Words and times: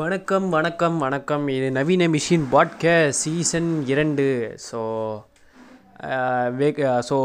வணக்கம் 0.00 0.46
வணக்கம் 0.54 0.96
வணக்கம். 1.04 1.44
இது 1.54 1.68
நவீன 1.76 2.06
மிஷின் 2.14 2.44
பாட்கே 2.54 2.94
சீசன் 3.20 3.70
இரண்டு. 3.92 4.26
So 4.66 4.80
way 6.58 6.68
so 7.08 7.16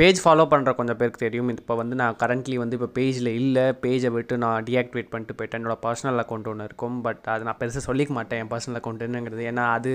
page 0.00 0.20
follow 0.24 0.44
பண்ணுற 0.50 0.74
கொஞ்சம் 0.80 0.98
பேருக்கு 1.00 1.22
தெரியும். 1.24 1.52
இப்போ 1.54 1.76
வந்து 1.80 1.96
நான் 2.02 2.18
கரண்ட்லி 2.22 2.58
வந்து 2.62 2.76
இப்போ 2.78 2.88
பேஜில் 2.98 3.30
இல்லை. 3.40 3.64
பேஜை 3.84 4.10
விட்டு 4.16 4.36
நான் 4.44 4.66
டீஆக்டிவேட் 4.68 5.10
பண்ணிட்டு 5.14 5.38
போயிட்டேன். 5.38 5.60
என்னோடய 5.62 5.84
பர்சனல் 5.86 6.22
அக்கௌண்ட் 6.24 6.52
ஒன்று 6.52 6.68
இருக்கும். 6.70 7.00
பட் 7.08 7.24
அது 7.36 7.48
நான் 7.48 7.60
பெருசாக 7.62 7.86
சொல்லிக்க 7.88 8.18
மாட்டேன். 8.18 8.42
என் 8.44 8.52
பர்சனல் 8.54 8.80
அக்கௌண்ட்டுங்கிறது 8.82 9.48
ஏன்னா 9.54 9.66
அது 9.78 9.94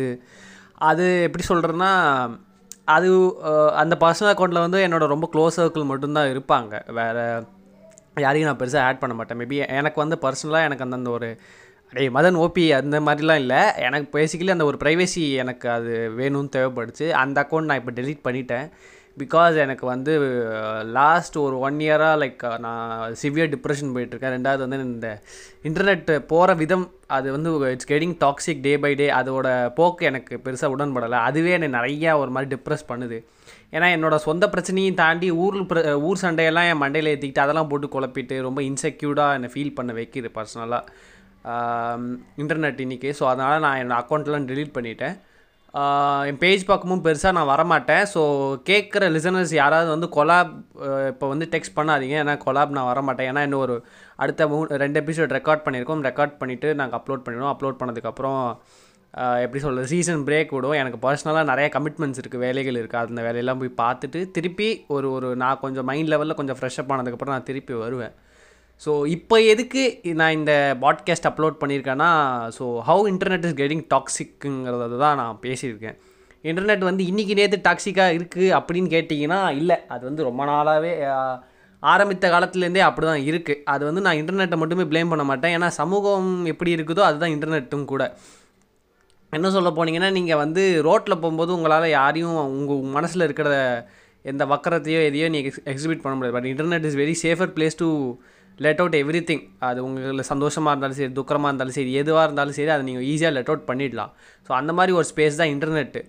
அது 0.92 1.08
எப்படி 1.30 1.46
சொல்கிறேன்னா 1.52 1.94
அது 2.98 3.10
அந்த 3.84 3.98
பர்சனல் 4.06 4.34
அக்கௌண்ட்டில் 4.36 4.66
வந்து 4.68 4.86
என்னோட 4.90 5.08
ரொம்ப 5.16 5.28
க்ளோஸ் 5.36 5.60
சர்க்கிள் 5.62 5.92
மட்டும்தான் 5.94 6.32
இருப்பாங்க. 6.36 6.84
வேறு 7.00 7.26
யாரையும் 8.26 8.50
நான் 8.52 8.62
பெருசாக 8.62 8.88
ஆட் 8.88 9.04
பண்ண 9.04 9.16
மாட்டேன். 9.18 9.40
மேபி 9.42 9.58
எனக்கு 9.82 10.00
வந்து 10.06 10.16
பர்சனலாக 10.24 10.68
எனக்கு 10.70 10.88
அந்த 10.88 10.98
அந்த 11.02 11.12
ஒரு 11.20 11.30
அடே 11.94 12.06
மதன் 12.16 12.38
ஓபி 12.44 12.64
அந்த 12.76 12.98
மாதிரிலாம் 13.06 13.40
இல்லை. 13.44 13.62
எனக்கு 13.86 14.08
பேசிக்கலி 14.18 14.54
அந்த 14.54 14.66
ஒரு 14.66 14.78
ப்ரைவேசி 14.84 15.24
எனக்கு 15.42 15.68
அது 15.70 15.94
வேணும்னு 16.18 16.52
தேவைப்படுச்சு. 16.56 17.10
அந்த 17.24 17.38
அக்கௌண்ட் 17.44 17.70
நான் 17.70 17.80
இப்போ 17.82 17.94
டெலீட் 17.98 18.22
பண்ணிட்டேன். 18.28 18.68
பிகாஸ் 19.22 19.56
எனக்கு 19.64 19.86
வந்து 19.86 20.14
லாஸ்ட் 20.98 21.38
ஒரு 21.38 21.56
ஒன் 21.60 21.80
இயராக 21.86 22.20
லைக் 22.22 22.46
நான் 22.66 23.16
சிவியர் 23.22 23.52
டிப்ரெஷன் 23.56 23.92
போயிட்டுருக்கேன் 23.96 24.36
ரெண்டாவது 24.36 24.64
வந்து 24.66 24.80
இந்த 24.86 25.10
இன்டர்நெட் 25.70 26.12
போகிற 26.32 26.56
விதம் 26.62 26.88
அது 27.18 27.28
வந்து 27.36 27.52
it's 27.74 27.92
getting 27.92 28.16
toxic 28.24 28.64
day 28.68 28.74
by 28.86 28.94
day 28.96 29.10
அதோட 29.20 29.48
போக்கு 29.80 30.06
எனக்கு 30.12 30.42
பெருசாக 30.46 30.74
உடன்படலை. 30.78 31.20
அதுவே 31.30 31.54
என்னை 31.60 31.72
நிறையா 31.80 32.14
ஒரு 32.24 32.34
மாதிரி 32.38 32.56
டிப்ரெஸ் 32.56 32.90
பண்ணுது. 32.94 33.20
ஏன்னா 33.76 33.88
என்னோடய 33.96 34.26
சொந்த 34.30 34.46
பிரச்சனையும் 34.54 35.00
தாண்டி 35.04 35.28
ஊர் 35.44 35.62
பிர 35.72 35.92
ஊர் 36.08 36.24
சண்டையெல்லாம் 36.26 36.70
என் 36.72 36.84
மண்டையில் 36.84 37.12
ஏற்றிக்கிட்டு 37.14 37.46
அதெல்லாம் 37.46 37.70
போட்டு 37.72 37.88
குழப்பிட்டு 37.88 38.38
ரொம்ப 38.48 38.62
இன்செக்யூர்டாக 38.62 39.38
என்னை 39.38 39.50
ஃபீல் 39.54 39.78
பண்ண 39.80 39.92
வைக்கிது 39.94 40.30
பர்சனலாக 40.40 40.84
இன்டர்நெட் 42.42 42.80
இன்றைக்கி 42.86 43.12
ஸோ 43.20 43.24
அதனால் 43.32 43.64
நான் 43.66 43.80
என்னோடய 43.82 44.02
அக்கௌண்ட்லாம் 44.04 44.48
டெலீட் 44.52 44.76
பண்ணிட்டேன். 44.78 45.16
என் 46.30 46.40
பேஜ் 46.44 46.64
பக்கமும் 46.70 47.04
பெருசாக 47.06 47.36
நான் 47.38 47.50
வரமாட்டேன். 47.52 48.06
ஸோ 48.14 48.22
கேட்குற 48.70 49.04
லிசனர்ஸ் 49.16 49.54
யாராவது 49.60 49.90
வந்து 49.94 50.08
கொலாப் 50.16 50.52
இப்போ 51.12 51.26
வந்து 51.34 51.46
டெக்ஸ்ட் 51.54 51.78
பண்ணாதீங்க. 51.78 52.16
ஏன்னா 52.24 52.34
கொலாப் 52.46 52.76
நான் 52.78 52.90
வரமாட்டேன். 52.92 53.30
ஏன்னா 53.32 53.44
இன்னும் 53.48 53.64
ஒரு 53.66 53.76
அடுத்த 54.24 54.48
மூ 54.52 54.58
ரெண்டு 54.84 55.00
எபிசோட் 55.04 55.36
ரெக்கார்ட் 55.38 55.64
பண்ணியிருக்கோம். 55.66 56.04
ரெக்கார்ட் 56.10 56.36
பண்ணிவிட்டு 56.42 56.72
நாங்கள் 56.82 57.00
அப்லோட் 57.00 57.24
பண்ணிடுவோம். 57.26 57.54
அப்லோட் 57.56 57.80
பண்ணதுக்கப்புறம் 57.82 58.42
எப்படி 59.44 59.62
சொல்கிறது 59.64 59.92
சீசன் 59.94 60.26
பிரேக் 60.28 60.52
விடும். 60.56 60.76
எனக்கு 60.82 61.00
பர்சனலாக 61.06 61.50
நிறைய 61.52 61.70
கமிட்மெண்ட்ஸ் 61.78 62.22
இருக்குது 62.22 62.44
வேலைகள் 62.48 62.78
இருக்குது 62.82 63.02
அந்த 63.14 63.24
வேலையெல்லாம் 63.28 63.62
போய் 63.62 63.80
பார்த்துட்டு 63.84 64.20
திருப்பி 64.36 64.70
ஒரு 64.96 65.08
ஒரு 65.16 65.30
நான் 65.44 65.62
கொஞ்சம் 65.64 65.88
மைண்ட் 65.92 66.12
லெவலில் 66.14 66.40
கொஞ்சம் 66.42 66.60
ஃப்ரெஷ்அப் 66.60 66.94
ஆனதுக்கப்புறம் 66.96 67.36
நான் 67.36 67.50
திருப்பி 67.50 67.74
வருவேன். 67.86 68.14
ஸோ 68.84 68.92
இப்போ 69.16 69.36
எதுக்கு 69.54 69.82
நான் 70.20 70.36
இந்த 70.38 70.54
பாட்காஸ்ட் 70.84 71.28
அப்லோட் 71.30 71.60
பண்ணியிருக்கேன்னா 71.62 72.10
so 72.58 72.66
how 72.88 73.04
internet 73.12 73.46
is 73.48 73.58
getting 73.60 73.84
டாக்ஸிக்குங்கிறத 73.94 74.98
தான் 75.04 75.20
நான் 75.22 75.40
பேசியிருக்கேன். 75.44 75.98
இன்டர்நெட் 76.50 76.88
வந்து 76.90 77.04
இன்றைக்கி 77.12 77.34
நேற்று 77.40 77.60
டாக்ஸிக்காக 77.68 78.16
இருக்குது 78.18 78.48
அப்படின்னு 78.60 78.90
கேட்டிங்கன்னா 78.96 79.40
இல்லை. 79.60 79.78
அது 79.94 80.04
வந்து 80.10 80.24
ரொம்ப 80.30 80.46
நாளாகவே 80.52 80.94
ஆரம்பித்த 81.84 82.26
காலத்துலேருந்தே 82.34 82.82
அப்படி 82.88 83.06
தான் 83.12 83.24
இருக்குது 83.30 83.62
அது 83.74 83.84
வந்து 83.90 84.02
நான் 84.06 84.20
இன்டர்நெட்டை 84.22 84.58
மட்டுமே 84.62 84.84
ப்ளேம் 84.90 85.12
பண்ண 85.14 85.24
மாட்டேன். 85.30 85.54
ஏன்னா 85.58 85.70
சமூகம் 85.80 86.32
எப்படி 86.54 86.72
இருக்குதோ 86.78 87.04
அதுதான் 87.10 87.34
இன்டர்நெட்டும் 87.36 87.88
கூட. 87.94 88.04
என்ன 89.34 89.50
சொல்ல 89.56 89.70
போனீங்கன்னா 89.78 90.12
நீங்கள் 90.18 90.42
வந்து 90.44 90.64
ரோட்டில் 90.88 91.22
போகும்போது 91.22 91.52
உங்களால் 91.58 91.96
யாரையும் 92.00 92.38
உங்கள் 92.58 92.84
மனசில் 92.98 93.28
இருக்கிற 93.28 93.50
எந்த 94.32 94.44
வக்கரத்தையோ 94.46 95.00
எதையோ 95.10 95.28
நீங்கள் 95.36 95.64
எக்ஸிபிட் 95.74 96.04
பண்ண 96.04 96.16
முடியாது. 96.16 96.38
But 96.38 96.50
internet 96.54 96.86
is 96.90 97.00
very 97.04 97.16
safer 97.26 97.54
place 97.58 97.82
to 97.84 97.90
let 98.60 98.82
out 98.82 98.98
every 99.02 99.22
thing 99.30 99.46
அது 99.68 99.80
உங்களுக்கு 99.86 100.32
சந்தோஷமாக 100.32 100.74
இருந்தாலும் 100.74 101.00
சரி 101.00 101.14
துக்கமாக 101.20 101.52
இருந்தாலும் 101.52 101.78
சரி 101.78 101.94
எதுவாக 102.02 102.26
இருந்தாலும் 102.28 102.58
சரி 102.58 102.72
அதை 102.76 102.84
நீங்கள் 102.90 103.08
ஈஸியாக 103.12 103.36
லெட் 103.38 103.52
அவுட் 103.52 103.70
பண்ணிடலாம். 103.70 104.12
ஸோ 104.48 104.52
அந்த 104.60 104.72
மாதிரி 104.80 104.94
ஒரு 105.00 105.08
ஸ்பேஸ் 105.12 105.40
தான் 105.42 105.54
இன்டர்நெட்டு 105.56 106.02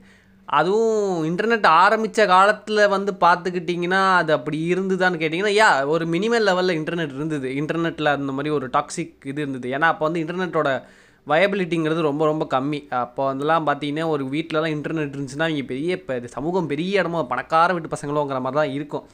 அதுவும் 0.48 1.18
இன்டர்நெட் 1.28 1.66
ஆரம்பித்த 1.82 2.24
காலத்தில் 2.32 2.80
வந்து 2.94 3.12
பார்த்துக்கிட்டிங்கன்னா 3.24 4.00
அது 4.20 4.30
அப்படி 4.36 4.58
இருந்துதான்னு 4.72 5.20
கேட்டிங்கன்னா 5.20 5.54
யா 5.60 5.68
ஒரு 5.94 6.04
மினிமல் 6.14 6.46
லெவலில் 6.48 6.78
இன்டர்நெட் 6.80 7.14
இருந்தது. 7.18 7.48
இன்டர்நெட்டில் 7.60 8.14
அந்த 8.16 8.32
மாதிரி 8.38 8.52
ஒரு 8.58 8.66
டாக்ஸிக் 8.76 9.14
இது 9.30 9.40
இருந்தது. 9.44 9.68
ஏன்னா 9.76 9.88
அப்போ 9.92 10.04
வந்து 10.08 10.22
இன்டர்நெட்டோட 10.24 10.70
வயபிலிட்டிங்கிறது 11.26 12.00
ரொம்ப 12.08 12.22
ரொம்ப 12.30 12.44
கம்மி. 12.54 12.80
அப்போ 13.02 13.24
அதெல்லாம் 13.32 13.66
பார்த்தீங்கன்னா 13.68 14.06
ஒரு 14.14 14.24
வீட்டிலலாம் 14.34 14.74
இன்டர்நெட் 14.76 15.14
இருந்துச்சுன்னா 15.14 15.48
இங்கே 15.52 15.66
பெரிய 15.72 15.98
இப்போ 16.00 16.14
சமூகம் 16.36 16.70
பெரிய 16.72 17.02
இடமோ 17.02 17.20
பணக்கார 17.32 17.68
வீட்டு 17.76 17.94
பசங்களோங்கிற 17.94 18.40
மாதிரி 18.46 18.60
தான் 18.60 18.74
இருக்கும். 18.78 19.04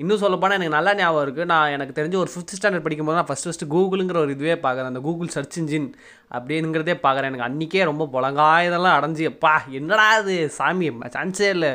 இன்னும் 0.00 0.20
சொல்லப்போனால் 0.22 0.56
எனக்கு 0.58 0.74
நல்லா 0.76 0.92
ஞாபகம் 0.98 1.24
இருக்குது 1.26 1.48
நான் 1.52 1.72
எனக்கு 1.76 1.94
தெரிஞ்ச 1.96 2.16
ஒரு 2.22 2.30
ஃபிஃப்த் 2.32 2.54
ஸ்டாண்டர்ட் 2.58 2.84
படிக்கும்போது 2.84 3.18
நான் 3.18 3.28
ஃபஸ்ட் 3.30 3.46
ஃபஸ்ட்டு 3.46 3.66
கூகுளுங்கிற 3.74 4.18
ஒரு 4.24 4.32
இதுவே 4.36 4.54
பார்க்குறேன். 4.64 4.90
அந்த 4.90 5.00
கூகுள் 5.06 5.32
சர்ச் 5.34 5.56
இன்ஜின் 5.60 5.88
அப்படிங்கிறதே 6.36 6.94
பார்க்குறேன். 7.04 7.28
எனக்கு 7.30 7.46
அன்றைக்கே 7.48 7.82
ரொம்ப 7.90 8.04
புலங்காயதெல்லாம் 8.14 8.96
அடைஞ்சு 8.98 9.24
அப்பா 9.32 9.52
என்னடா 9.78 10.06
இது? 10.18 10.36
சாமி 10.58 10.88
சான்ஸே 11.16 11.48
இல்லை. 11.56 11.72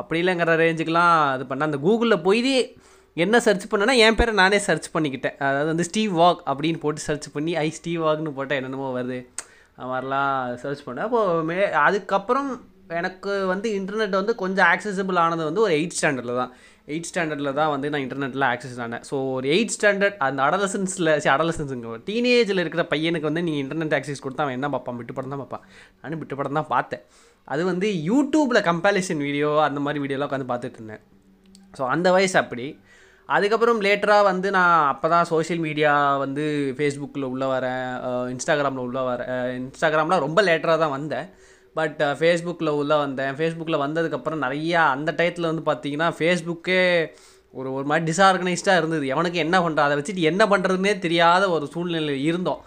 அப்படி 0.00 0.18
இல்லைங்கிற 0.22 0.56
ரேஞ்சுக்கெலாம் 0.64 1.18
இது 1.36 1.44
பண்ணேன். 1.50 1.68
அந்த 1.70 1.80
கூகுளில் 1.86 2.24
போய் 2.26 2.40
என்ன 3.24 3.36
சர்ச் 3.44 3.66
பண்ணேன்னா 3.70 3.94
என் 4.06 4.16
பேரை 4.18 4.32
நானே 4.40 4.58
சர்ச் 4.66 4.88
பண்ணிக்கிட்டேன். 4.96 5.36
அதாவது 5.48 5.70
வந்து 5.72 5.86
ஸ்டீவ் 5.88 6.12
வாக் 6.20 6.40
அப்படின்னு 6.50 6.80
போட்டு 6.84 7.00
சர்ச் 7.08 7.28
பண்ணி 7.36 7.54
ஐ 7.64 7.68
ஸ்டீவ் 7.78 8.02
வாக்னு 8.06 8.32
போட்டால் 8.38 8.58
என்னென்னமோ 8.60 8.90
வருது. 8.98 9.18
அது 9.76 9.88
மாதிரிலாம் 9.92 10.54
சர்ச் 10.64 10.82
பண்ணேன். 10.86 11.06
அப்போது 11.08 11.44
மே 11.50 11.58
அதுக்கப்புறம் 11.88 12.50
எனக்கு 13.00 13.32
வந்து 13.52 13.68
இன்டர்நெட் 13.78 14.18
வந்து 14.20 14.34
கொஞ்சம் 14.42 14.66
ஆக்சசபிள் 14.66 15.18
ஆனது 15.24 15.42
வந்து 15.44 15.60
ஒரு 15.60 15.74
எயிட் 15.78 15.96
ஸ்டாண்டர்டில் 15.98 16.40
தான். 16.42 16.52
எயிட் 16.92 17.08
ஸ்டாண்டர்டில் 17.08 17.50
தான் 17.60 17.70
வந்து 17.74 17.90
நான் 17.92 18.04
இன்டர்நெட்டில் 18.04 18.44
ஆக்சஸ் 18.50 18.78
ஆனேன் 18.84 19.04
ஸோ 19.08 19.16
ஒரு 19.36 19.46
எயிட் 19.54 19.72
ஸ்டாண்டர்ட் 19.76 20.16
அந்த 20.26 20.40
அடலசன்ஸில் 20.46 21.10
சரி 21.22 21.32
அடலசன்ஸுங்க 21.34 21.96
டீனேஜில் 22.08 22.62
இருக்கிற 22.64 22.84
பையனுக்கு 22.92 23.28
வந்து 23.30 23.42
நீங்கள் 23.46 23.62
இன்டர்நெட் 23.64 23.94
ஆக்சஸ் 23.98 24.24
கொடுத்தா 24.26 24.44
அவன் 24.44 24.56
என்ன 24.58 24.68
பார்ப்பான்? 24.74 24.98
விட்டு 25.00 25.16
படம் 25.18 25.32
தான் 25.34 25.42
பார்ப்பான். 25.42 25.64
நானும் 26.02 26.20
விட்டு 26.22 26.38
படம் 26.40 26.58
தான் 26.60 26.70
பார்த்தேன். 26.74 27.02
அது 27.48 27.62
வந்து 27.70 27.88
யூடியூப்பில் 28.10 28.66
கம்பேரிசன் 28.70 29.22
வீடியோ 29.26 29.50
அந்த 29.68 29.80
மாதிரி 29.86 30.02
வீடியோலாம் 30.04 30.30
உட்காந்து 30.30 30.50
பார்த்துட்டு 30.52 30.78
இருந்தேன். 30.80 31.02
ஸோ 31.78 31.82
அந்த 31.94 32.08
வயசு 32.16 32.36
அப்படி. 32.42 32.66
அதுக்கப்புறம் 33.28 33.80
லேட்டராக 33.86 34.28
வந்து 34.30 34.48
நான் 34.56 34.74
அப்போ 34.92 35.06
தான் 35.14 35.26
சோஷியல் 35.30 35.62
மீடியா 35.64 35.92
வந்து 36.24 36.44
ஃபேஸ்புக்கில் 36.76 37.30
உள்ளே 37.32 37.46
வரேன் 37.54 37.86
இன்ஸ்டாகிராமில் 38.34 38.84
உள்ளே 38.86 39.02
வரேன் 39.10 39.32
இன்ஸ்டாகிராம்லாம் 39.60 40.24
ரொம்ப 40.26 40.42
லேட்டராக 40.48 40.78
தான் 40.84 40.94
வந்தேன். 40.98 41.26
பட் 41.78 42.00
ஃபேஸ்புக்கில் 42.18 42.76
உள்ளே 42.80 42.96
வந்தேன். 43.04 43.32
ஃபேஸ்புக்கில் 43.38 43.82
வந்ததுக்கப்புறம் 43.84 44.44
நிறையா 44.46 44.82
அந்த 44.96 45.10
டயத்தில் 45.18 45.50
வந்து 45.50 45.64
பார்த்தீங்கன்னா 45.70 46.08
ஃபேஸ்புக்கே 46.18 46.82
ஒரு 47.54 47.68
ஒரு 47.76 47.86
மாதிரி 47.90 48.04
டிஸ்ஆர்கனைஸ்டாக 48.08 48.80
இருந்தது. 48.80 49.04
எவனுக்கு 49.14 49.38
என்ன 49.44 49.56
பண்ணுறா 49.64 49.84
அதை 49.86 49.94
வச்சுட்டு 49.98 50.28
என்ன 50.30 50.42
பண்ணுறதுனே 50.52 50.92
தெரியாத 51.06 51.44
ஒரு 51.56 51.66
சூழ்நிலையில் 51.74 52.24
இருந்தோம். 52.28 52.62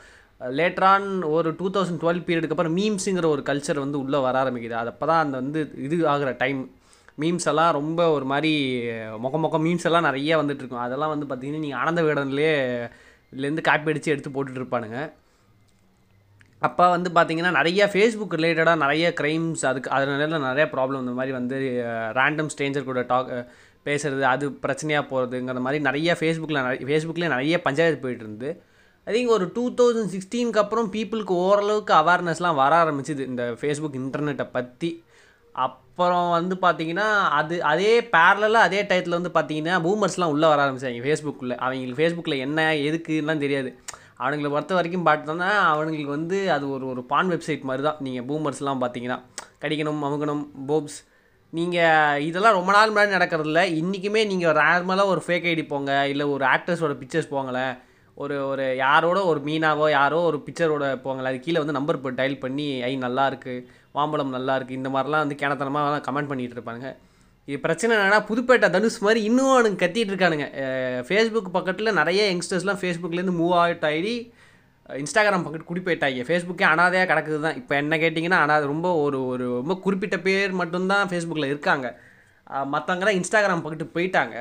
லேட்டரான் 0.59 1.07
ஒரு 1.35 1.49
டூ 1.59 1.67
தௌசண்ட் 1.75 2.01
டுவெல் 2.03 2.23
பீரியடுக்கு 2.27 2.55
அப்புறம் 2.55 2.77
மீம்ஸுங்கிற 2.79 3.27
ஒரு 3.35 3.41
கல்ச்சர் 3.49 3.83
வந்து 3.83 3.97
உள்ளே 4.03 4.19
வர 4.27 4.35
ஆரம்பிக்குது. 4.43 4.75
அது 4.81 4.91
அப்போ 4.93 5.07
தான் 5.11 5.21
அந்த 5.25 5.35
வந்து 5.43 5.59
இது 5.87 5.97
ஆகிற 6.13 6.31
டைம் 6.43 6.61
மீம்ஸ் 7.21 7.47
எல்லாம் 7.51 7.71
ரொம்ப 7.79 8.01
ஒரு 8.15 8.25
மாதிரி 8.31 8.51
மொக்க 9.23 9.37
மொக்க 9.43 9.57
மீம்ஸ் 9.65 9.87
எல்லாம் 9.89 10.07
நிறைய 10.09 10.37
வந்துட்டுருக்கும் 10.41 10.85
அதெல்லாம் 10.85 11.13
வந்து 11.13 11.25
பார்த்தீங்கன்னா 11.29 11.63
நீங்கள் 11.65 11.81
ஆனந்த 11.81 12.01
விகடன்லேயே 12.05 12.53
இதுலேருந்து 13.33 13.67
காப்பி 13.67 13.91
அடித்து 13.91 14.13
எடுத்து 14.13 14.31
போட்டுட்ருப்பானுங்க 14.35 14.99
அப்போ 16.61 16.85
வந்து 16.89 17.09
பார்த்தீங்கன்னா 17.09 17.51
நிறைய 17.51 17.85
ஃபேஸ்புக் 17.93 18.35
ரிலேட்டடாக 18.37 18.81
நிறைய 18.83 19.05
க்ரைம்ஸ் 19.19 19.63
அதுக்கு 19.65 19.89
அதனால 19.89 20.39
நிறைய 20.47 20.65
ப்ராப்ளம் 20.73 21.03
இந்த 21.03 21.13
மாதிரி 21.19 21.33
வந்து 21.37 21.57
ரேண்டம் 22.13 22.51
ஸ்ட்ரேஞ்சர் 22.53 22.89
கூட 22.89 23.01
டாக் 23.03 23.31
பேசுகிறது 23.85 24.25
அது 24.31 24.45
பிரச்சனையாக 24.65 25.03
போகிறதுங்கிற 25.11 25.61
மாதிரி 25.67 25.79
நிறைய 25.83 26.15
ஃபேஸ்புக்கில் 26.19 26.61
நிறைய 26.61 26.85
ஃபேஸ்புக்கில் 26.89 27.33
நிறைய 27.33 27.55
பஞ்சாயத்து 27.61 28.03
போயிட்டு 28.03 28.25
இருந்து 28.25 28.49
ஐ 29.07 29.13
திங்க் 29.13 29.29
ஒரு 29.29 29.45
டூ 29.55 29.63
தௌசண்ட் 29.79 30.11
சிக்ஸ்டீனுக்கு 30.11 30.59
அப்புறம் 30.59 30.89
பீப்புளுக்கு 30.91 31.35
ஓரளவுக்கு 31.45 31.93
அவேர்னஸ்லாம் 31.93 32.59
வர 32.59 32.73
ஆரம்பிச்சுது 32.83 33.23
இந்த 33.25 33.43
ஃபேஸ்புக் 33.61 33.97
இன்டர்நெட்டை 34.01 34.45
பற்றி 34.51 34.91
அப்புறம் 35.55 36.29
வந்து 36.29 36.55
பார்த்தீங்கன்னா 36.61 37.07
அது 37.31 37.55
அதே 37.63 37.93
பேரலாக 38.13 38.67
அதே 38.67 38.81
டயத்தில் 38.81 39.17
வந்து 39.17 39.31
பார்த்தீங்கன்னா 39.33 39.79
பூமர்ஸ்லாம் 39.81 40.33
உள்ளே 40.35 40.47
வர 40.47 40.61
ஆரம்பிச்சாங்க 40.65 41.01
ஃபேஸ்புக்கில் 41.07 41.55
அவங்களுக்கு 41.57 41.99
ஃபேஸ்புக்கில் 42.01 42.37
என்ன 42.39 42.59
எதுக்குலாம் 42.89 43.43
தெரியாது. 43.43 43.71
அவனுங்களை 44.23 44.49
பொறுத்த 44.53 44.73
வரைக்கும் 44.77 45.07
பார்த்தோன்னா 45.09 45.49
அவனுங்களுக்கு 45.73 46.15
வந்து 46.17 46.37
அது 46.55 46.65
ஒரு 46.75 46.85
ஒரு 46.93 47.01
பான் 47.11 47.31
வெப்சைட் 47.33 47.67
மாதிரி 47.69 47.83
தான் 47.87 48.01
நீங்கள் 48.05 48.25
பூமர்ஸ்லாம் 48.29 48.81
பார்த்தீங்கன்னா. 48.83 49.17
கடிக்கணும் 49.63 50.03
அமுகணும் 50.07 50.43
போப்ஸ் 50.69 50.99
நீங்கள் 51.53 52.23
இதெல்லாம் 52.27 52.57
ரொம்ப 52.57 52.71
நாள் 52.75 52.91
முன்னாடி 52.91 53.15
நடக்கிறதில்ல. 53.17 53.61
இன்றைக்குமே 53.81 54.21
நீங்கள் 54.31 54.57
நார்மலாக 54.63 55.13
ஒரு 55.13 55.21
ஃபேக் 55.25 55.47
ஐடி 55.51 55.63
போங்க 55.71 55.93
இல்லை 56.13 56.27
ஒரு 56.35 56.45
ஆக்டர்ஸோட 56.55 56.95
பிக்சர்ஸ் 57.01 57.33
போங்களேன். 57.35 57.73
ஒரு 58.17 58.35
ஒரு 58.51 58.65
யாரோட 58.83 59.19
ஒரு 59.31 59.39
மீனாவோ 59.47 59.85
யாரோ 59.99 60.17
ஒரு 60.29 60.37
பிக்சரோட 60.47 60.85
போங்களேன். 61.05 61.31
அது 61.31 61.45
கீழே 61.45 61.61
வந்து 61.63 61.77
நம்பர் 61.77 62.01
போட்டு 62.03 62.19
டயல் 62.21 62.41
பண்ணி 62.45 62.67
ஐ 62.89 62.91
நல்லா 63.05 63.25
இருக்குது 63.31 63.63
மாம்பழம் 63.97 64.35
நல்லா 64.37 64.53
இருக்குது 64.57 64.79
இந்த 64.79 64.89
மாதிரிலாம் 64.95 65.23
வந்து 65.25 65.39
கிணத்தனமாக 65.41 66.01
கமெண்ட் 66.07 66.31
பண்ணிகிட்டு 66.31 66.57
இருப்பாங்க 66.57 66.87
பிரச்சனை 67.47 67.95
என்னன்னா 67.95 68.19
புதுப்பேட்டை 68.29 68.67
தனுஷ் 68.75 68.99
மாதிரி 69.05 69.23
இன்னும் 69.29 69.51
அவனுங்க 69.53 69.79
கத்திட்டு 69.83 70.11
இருக்கானுங்க. 70.13 70.47
ஃபேஸ்புக் 71.07 71.49
பக்கத்தில் 71.55 71.97
நிறைய 71.99 72.21
யங்ஸ்டர்ஸ்லாம் 72.33 72.79
ஃபேஸ்புக்லேருந்து 72.81 73.35
மூவ் 73.39 73.55
அவுட் 73.61 73.85
ஆகி 73.89 74.13
இன்ஸ்டாகிராம் 75.01 75.43
பக்கத்து 75.45 75.69
குடி 75.69 75.81
போயிட்டாங்க. 75.85 76.23
ஃபேஸ்புக்கே 76.27 76.65
அனாதையாக 76.73 77.07
கிடக்குது 77.11 77.39
தான். 77.45 77.57
இப்போ 77.61 77.73
என்ன 77.81 77.97
கேட்டிங்கன்னா 78.03 78.39
அனாதை 78.45 78.65
ரொம்ப 78.73 78.87
ஒரு 79.03 79.19
ஒரு 79.25 79.45
ரொம்ப 79.59 79.75
குறிப்பிட்ட 79.85 80.17
பேர் 80.27 80.51
மட்டும்தான் 80.61 81.09
ஃபேஸ்புக்கில் 81.11 81.51
இருக்காங்க. 81.51 81.87
மற்றவங்கலாம் 82.73 83.17
இன்ஸ்டாகிராம் 83.19 83.63
பக்கத்து 83.65 83.95
போயிட்டாங்க. 83.95 84.35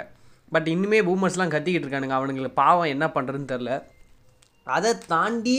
பட் 0.55 0.69
இன்னுமே 0.75 1.01
பூமர்ஸ்லாம் 1.09 1.55
கத்திக்கிட்டு 1.55 1.87
இருக்கானுங்க. 1.87 2.17
அவனுங்களுக்கு 2.19 2.61
பாவம் 2.65 2.93
என்ன 2.95 3.07
பண்ணுறதுன்னு 3.17 3.53
தெரில 3.55 3.73
அதை 4.77 4.93
தாண்டி 5.13 5.59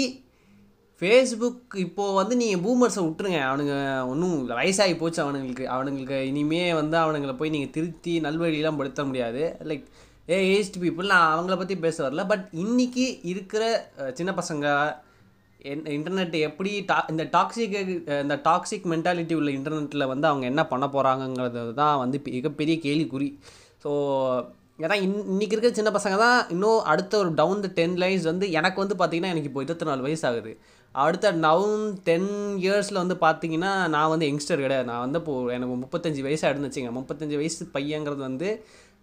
ஃபேஸ்புக் 1.01 1.75
இப்போது 1.83 2.15
வந்து 2.17 2.33
நீங்கள் 2.39 2.61
பூமர்ஸை 2.63 3.01
விட்டுருங்க. 3.03 3.39
அவனுங்க 3.49 3.75
ஒன்றும் 4.11 4.33
வயசாகி 4.59 4.95
போச்சு 4.99 5.19
அவனுங்களுக்கு. 5.23 5.65
அவனுங்களுக்கு 5.75 6.17
இனிமே 6.31 6.59
வந்து 6.79 6.97
அவனுங்களை 7.03 7.33
போய் 7.39 7.53
நீங்கள் 7.55 7.71
திருத்தி 7.77 8.13
நல்வழியெலாம் 8.25 8.79
படுத்த 8.79 9.03
முடியாது. 9.09 9.43
லைக் 9.69 9.85
ஏ 10.33 10.37
ஏஜ்ட் 10.55 10.77
பீப்புள் 10.83 11.11
நான் 11.13 11.31
அவங்கள 11.35 11.55
பற்றி 11.61 11.75
பேச 11.85 11.97
வரல. 12.05 12.25
பட் 12.31 12.43
இன்றைக்கி 12.63 13.05
இருக்கிற 13.31 13.63
சின்ன 14.19 14.31
பசங்க 14.39 14.67
என் 15.71 15.81
இன்டர்நெட் 15.95 16.35
எப்படி 16.49 16.71
டா 16.91 16.97
இந்த 17.13 17.23
டாக்ஸிக் 17.35 17.75
இந்த 18.23 18.35
டாக்ஸிக் 18.47 18.85
மென்டாலிட்டி 18.93 19.33
உள்ள 19.39 19.49
இன்டர்நெட்டில் 19.57 20.11
வந்து 20.11 20.27
அவங்க 20.29 20.45
என்ன 20.51 20.61
பண்ண 20.71 20.85
போகிறாங்கங்கிறது 20.95 21.73
தான் 21.81 21.99
வந்து 22.03 22.19
மிகப்பெரிய 22.37 22.75
கேள்விக்குறி. 22.85 23.29
ஸோ 23.83 23.91
ஏன்னா 24.83 24.95
இன் 25.05 25.17
இன்னைக்கு 25.31 25.55
இருக்கிற 25.55 25.73
சின்ன 25.79 25.91
பசங்க 25.97 26.15
தான் 26.25 26.37
இன்னும் 26.53 26.79
அடுத்த 26.91 27.13
ஒரு 27.23 27.31
டவுன் 27.41 27.63
த 27.65 27.69
டென் 27.79 27.97
லைன்ஸ் 28.03 28.29
வந்து 28.31 28.45
எனக்கு 28.59 28.81
வந்து 28.83 28.95
பார்த்திங்கன்னா 29.01 29.33
எனக்கு 29.33 29.49
இப்போ 29.51 29.63
இருபத்தி 29.65 29.87
நாலு 29.89 30.05
வயசு 30.07 30.23
ஆகுது. 30.29 30.53
அடுத்த 30.95 31.27
நவுன் 31.45 31.83
டென் 32.07 32.31
இயர்ஸில் 32.63 33.01
வந்து 33.01 33.15
பார்த்தீங்கன்னா 33.25 33.71
நான் 33.93 34.11
வந்து 34.13 34.27
யங்ஸ்டர் 34.29 34.63
கிடையாது. 34.65 34.87
நான் 34.91 35.03
வந்து 35.05 35.19
இப்போ 35.21 35.33
எனக்கு 35.55 35.75
முப்பத்தஞ்சு 35.83 36.21
வயசு 36.27 36.43
இருந்துச்சுங்க 36.51 36.91
முப்பத்தஞ்சு 36.99 37.37
வயசு 37.41 37.67
பையங்கிறது 37.75 38.21
வந்து 38.29 38.49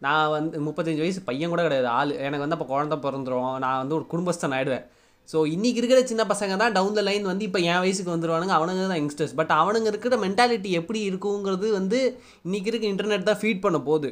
நான் 0.07 0.33
வந்து 0.35 0.59
முப்பத்தஞ்சு 0.67 1.03
வயசு 1.05 1.21
பையன் 1.31 1.53
கூட 1.53 1.63
கிடையாது. 1.69 1.89
ஆள். 1.99 2.13
எனக்கு 2.27 2.45
வந்து 2.45 2.57
அப்போ 2.59 2.69
குழந்த 2.75 2.99
பிறந்துரும். 3.07 3.55
நான் 3.65 3.81
வந்து 3.83 3.97
ஒரு 3.99 4.07
குடும்பஸ்தன் 4.13 4.57
ஆகிடுவேன் 4.59 4.85
ஸோ 5.29 5.39
இன்றைக்கி 5.55 5.81
இருக்கிற 5.81 6.01
சின்ன 6.11 6.23
பசங்க 6.31 6.55
தான் 6.61 6.75
டவுன் 6.77 6.95
த 6.99 7.03
லைன் 7.09 7.27
வந்து 7.31 7.45
இப்போ 7.49 7.61
என் 7.71 7.83
வயசுக்கு 7.85 8.15
வந்துருவானுங்க. 8.15 8.55
அவனுங்க 8.59 8.85
தான் 8.93 9.01
யங்ஸ்டர்ஸ் 9.01 9.35
பட் 9.41 9.53
அவனுங்க 9.61 9.89
இருக்கிற 9.93 10.17
மென்டாலிட்டி 10.27 10.71
எப்படி 10.81 11.01
இருக்குங்கிறது 11.11 11.69
வந்து 11.79 11.99
இன்றைக்கி 12.47 12.71
இருக்க 12.73 12.87
இன்டர்நெட் 12.93 13.29
தான் 13.31 13.41
ஃபீட் 13.43 13.65
பண்ண 13.67 13.81
போகுது. 13.89 14.11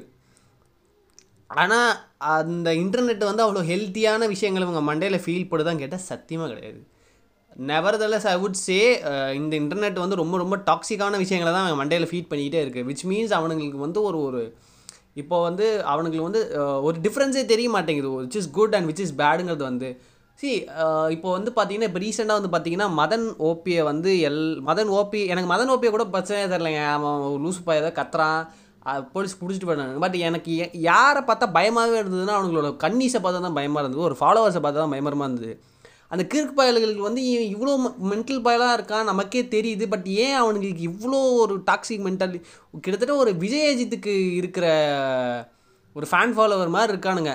ஆனால் 1.50 1.90
அந்த 2.34 2.68
இன்டர்நெட் 2.82 3.24
வந்து 3.30 3.44
அவ்வளோ 3.44 3.62
ஹெல்த்தியான 3.72 4.26
விஷயங்கள் 4.34 4.66
இவங்க 4.66 4.82
மண்டையில் 4.90 5.22
ஃபீல் 5.24 5.48
பண்ணுதான் 5.50 5.80
கேட்டால் 5.82 6.06
சத்தியமாக 6.10 6.50
கிடையாது. 6.52 6.80
நெவர்தலஸ் 7.56 8.28
ஐ 8.32 8.36
வுட் 8.40 8.62
சே 8.66 8.78
இந்த 9.38 9.52
இன்டர்நெட் 9.62 10.02
வந்து 10.04 10.20
ரொம்ப 10.22 10.38
ரொம்ப 10.38 10.56
டாக்ஸிக்கான 10.70 11.18
விஷயங்களை 11.24 11.52
தான் 11.52 11.66
அவன் 11.66 11.80
மண்டையில் 11.82 12.10
ஃபீட் 12.10 12.30
பண்ணிக்கிட்டே 12.30 12.62
இருக்குது 12.64 12.86
விச் 12.90 13.04
மீன்ஸ் 13.10 13.34
அவனுங்களுக்கு 13.38 13.84
வந்து 13.86 14.00
ஒரு 14.08 14.18
ஒரு 14.28 14.42
இப்போ 15.22 15.36
வந்து 15.48 15.66
அவனுங்களுக்கு 15.90 16.28
வந்து 16.28 16.42
uh, 16.60 16.78
ஒரு 16.86 16.96
டிஃப்ரென்ஸே 17.04 17.42
தெரிய 17.52 17.68
மாட்டேங்குது. 17.76 18.08
Which 18.16 18.36
is 18.40 18.50
good 18.58 18.74
and 18.76 18.88
which 18.90 19.02
is 19.04 19.14
பேடுங்கிறது 19.20 19.64
வந்து. 19.70 19.88
சி 20.38 20.48
uh, 20.82 21.06
இப்போ 21.14 21.28
வந்து 21.36 21.50
பார்த்தீங்கன்னா 21.56 21.88
இப்போ 21.90 22.00
ரீசெண்டாக 22.04 22.38
வந்து 22.40 22.50
பார்த்தீங்கன்னா 22.54 22.88
மதன் 23.00 23.26
ஓபியை 23.50 23.82
வந்து 23.90 24.10
எல் 24.28 24.42
மதன் 24.68 24.90
ஓபி 24.98 25.20
எனக்கு 25.32 25.50
மதன் 25.54 25.72
ஓபியை 25.74 25.92
கூட 25.94 26.06
பிரச்சனையே 26.14 26.48
தெரிலங்க 26.54 26.82
அவன் 26.96 27.22
லூஸ் 27.44 27.64
பா 27.68 27.74
ஏதோ 27.80 27.92
கத்துறான். 28.00 28.42
போலீஸ் 29.14 29.38
பிடிச்சிட்டு 29.38 29.68
போயிட்டாங்க 29.68 30.02
பட் 30.04 30.18
எனக்கு 30.26 30.50
யாரை 30.90 31.22
பார்த்தா 31.30 31.46
பயமாகவே 31.56 31.96
இருந்ததுன்னா 32.02 32.36
அவங்களோட 32.38 32.68
கன்னீஸை 32.84 33.20
பார்த்தா 33.22 33.40
தான் 33.46 33.58
பயமாக 33.60 33.82
இருந்தது. 33.82 34.06
ஒரு 34.10 34.18
ஃபாலோவர்ஸை 34.20 34.60
பார்த்தா 34.62 34.82
தான் 34.84 34.94
பயமரமாக 34.94 35.28
இருந்தது. 35.28 35.54
அந்த 36.12 36.22
கிறுக்கு 36.32 36.54
பயல்களுக்கு 36.58 37.08
வந்து 37.08 37.22
இவன் 37.30 37.50
இவ்வளோ 37.54 37.72
மென்டல் 38.10 38.44
பயலாக 38.46 38.76
இருக்கான் 38.78 39.08
நமக்கே 39.10 39.42
தெரியுது. 39.54 39.84
பட் 39.94 40.06
ஏன் 40.24 40.36
அவனுங்களுக்கு 40.42 40.84
இவ்வளோ 40.90 41.20
ஒரு 41.42 41.54
டாக்ஸிக் 41.70 42.06
மென்டல் 42.08 42.34
கிட்டத்தட்ட 42.84 43.16
ஒரு 43.22 43.32
விஜயஜித்துக்கு 43.44 44.14
இருக்கிற 44.40 44.66
ஒரு 45.96 46.06
ஃபேன் 46.10 46.34
ஃபாலோவர் 46.36 46.74
மாதிரி 46.76 46.92
இருக்கானுங்க. 46.94 47.34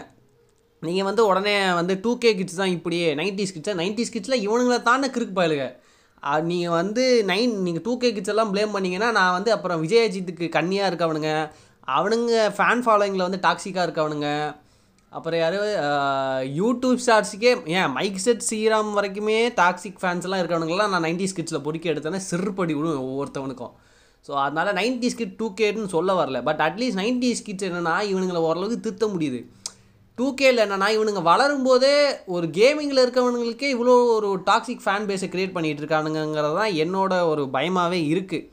நீங்கள் 0.87 1.07
வந்து 1.07 1.23
உடனே 1.31 1.55
வந்து 1.79 1.93
டூ 2.03 2.11
கே 2.23 2.29
கிட்ஸ் 2.37 2.59
தான் 2.59 2.75
இப்படியே 2.77 3.07
நைன்டிஸ் 3.21 3.53
கிட்ஸாக 3.55 3.79
நைன்டிஸ் 3.81 4.13
கிட்ஸில் 4.13 4.43
இவனுங்களை 4.45 4.77
தானே 4.89 5.07
கிறுக்கு 5.15 5.35
பயலுங்க. 5.39 5.67
நீங்கள் 6.51 6.75
வந்து 6.79 7.03
நைன் 7.31 7.53
நீங்கள் 7.65 7.83
டூ 7.85 7.93
கே 8.01 8.09
கிட்ஸ் 8.15 8.31
எல்லாம் 8.33 8.51
ப்ளேம் 8.53 8.73
பண்ணிங்கன்னா 8.75 9.09
நான் 9.17 9.35
வந்து 9.37 9.51
அப்புறம் 9.55 9.83
விஜயஜித்துக்கு 9.85 10.47
கண்ணியாக 10.57 10.89
இருக்கவனுங்க. 10.91 11.31
அவனுங்க 11.97 12.33
ஃபேன் 12.57 12.83
ஃபாலோயிங்கில் 12.85 13.27
வந்து 13.27 13.43
டாக்ஸிக்காக 13.45 13.85
இருக்கவனுங்க. 13.87 14.29
அப்புறம் 15.17 15.39
யார்? 15.41 15.55
யூடியூப் 16.59 16.99
ஸ்டார்ஸுக்கே 17.05 17.51
ஏன் 17.77 17.93
மைக் 17.95 18.19
செட் 18.25 18.43
ஸ்ரீராம் 18.47 18.91
வரைக்குமே 18.97 19.37
டாக்ஸிக் 19.61 19.97
ஃபேன்ஸ்லாம் 20.01 20.39
இருக்கிறவனுங்களாம் 20.41 20.93
நான் 20.93 21.05
நைன்டிஸ் 21.07 21.35
கிட்ஸில் 21.37 21.63
பொறுக்கி 21.65 21.89
எடுத்தேன்னா 21.93 22.21
சிறுபடி 22.27 22.73
விடும் 22.77 23.01
ஒவ்வொருத்தவனுக்கும். 23.07 23.73
ஸோ 24.25 24.31
அதனால் 24.43 24.69
நைன்டிஸ் 24.79 25.17
கிட் 25.21 25.33
டூ 25.39 25.47
கேட்னு 25.61 25.87
சொல்ல 25.95 26.13
வரல. 26.19 26.39
பட் 26.47 26.61
அட்லீஸ்ட் 26.67 26.99
நைன்டிஸ் 27.01 27.43
கிட்ஸ் 27.47 27.67
என்னென்னா 27.69 27.95
இவனுங்களை 28.11 28.41
ஓரளவுக்கு 28.49 28.77
திருத்த 28.85 29.07
முடியுது. 29.13 29.39
டூ 30.17 30.27
கேல 30.39 30.63
என்னென்னா 30.65 30.87
இவனுங்க 30.95 31.21
வளரும்போதே 31.29 31.93
ஒரு 32.35 32.47
கேமிங்கில் 32.59 33.03
இருக்கவனுங்களுக்கே 33.03 33.69
இவ்வளோ 33.75 33.93
ஒரு 34.15 34.29
டாக்ஸிக் 34.49 34.83
ஃபேன் 34.85 35.07
பேஸை 35.09 35.29
க்ரியேட் 35.33 35.55
பண்ணிகிட்டு 35.55 35.83
இருக்கானுங்கிறது 35.83 36.55
தான் 36.61 36.73
என்னோட 36.83 37.13
ஒரு 37.31 37.43
பயமாகவே 37.55 37.99
இருக்குது 38.13 38.47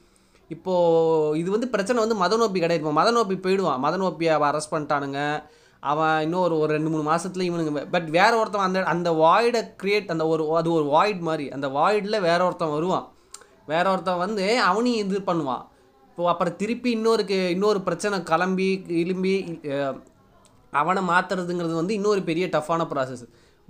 இப்போது 0.51 1.39
இது 1.41 1.49
வந்து 1.55 1.69
பிரச்சனை 1.73 1.99
வந்து 2.05 2.19
மத 2.25 2.37
நோப்பி 2.43 2.59
கிடையாது. 2.65 2.83
இப்போ 2.83 2.95
மதநோப்பி 3.01 3.37
போயிடுவான். 3.47 3.81
மத 3.87 3.97
நோப்பியை 4.03 4.35
அரெஸ்ட் 4.51 4.73
பண்ணிட்டானுங்க. 4.75 5.21
அவன் 5.83 6.17
இன்னும் 6.25 6.45
ஒரு 6.47 6.55
ஒரு 6.63 6.71
ரெண்டு 6.77 6.91
மூணு 6.93 7.05
மாதத்துல 7.09 7.45
இவனுங்க 7.49 7.83
பட் 7.95 8.09
வேற 8.19 8.31
ஒருத்தன் 8.41 8.67
அந்த 8.67 8.81
அந்த 8.93 9.11
வாய்டை 9.25 9.61
க்ரியேட் 9.83 10.13
அந்த 10.15 10.25
ஒரு 10.33 10.45
அது 10.61 10.69
ஒரு 10.79 10.87
வாய்ட் 10.95 11.21
மாதிரி 11.29 11.47
அந்த 11.57 11.67
வாய்டில் 11.79 12.25
வேற 12.29 12.41
ஒருத்தன் 12.47 12.75
வருவான். 12.77 13.07
வேற 13.73 13.85
ஒருத்தன் 13.93 14.23
வந்து 14.25 14.45
அவனையும் 14.69 15.03
இது 15.05 15.21
பண்ணுவான். 15.31 15.65
இப்போ 16.11 16.29
அப்புறம் 16.33 16.57
திருப்பி 16.61 16.91
இன்னொருக்கு 16.99 17.37
இன்னொரு 17.57 17.81
பிரச்சனை 17.89 18.17
கிளம்பி 18.31 18.69
இலும்பி 19.03 19.35
அவனை 20.73 21.03
மாற்றுறதுங்கிறது 21.11 21.75
வந்து 21.81 21.95
இன்னொரு 21.99 22.23
பெரிய 22.31 22.47
டஃப்பான 22.55 22.87
ப்ராசஸ் 22.93 23.23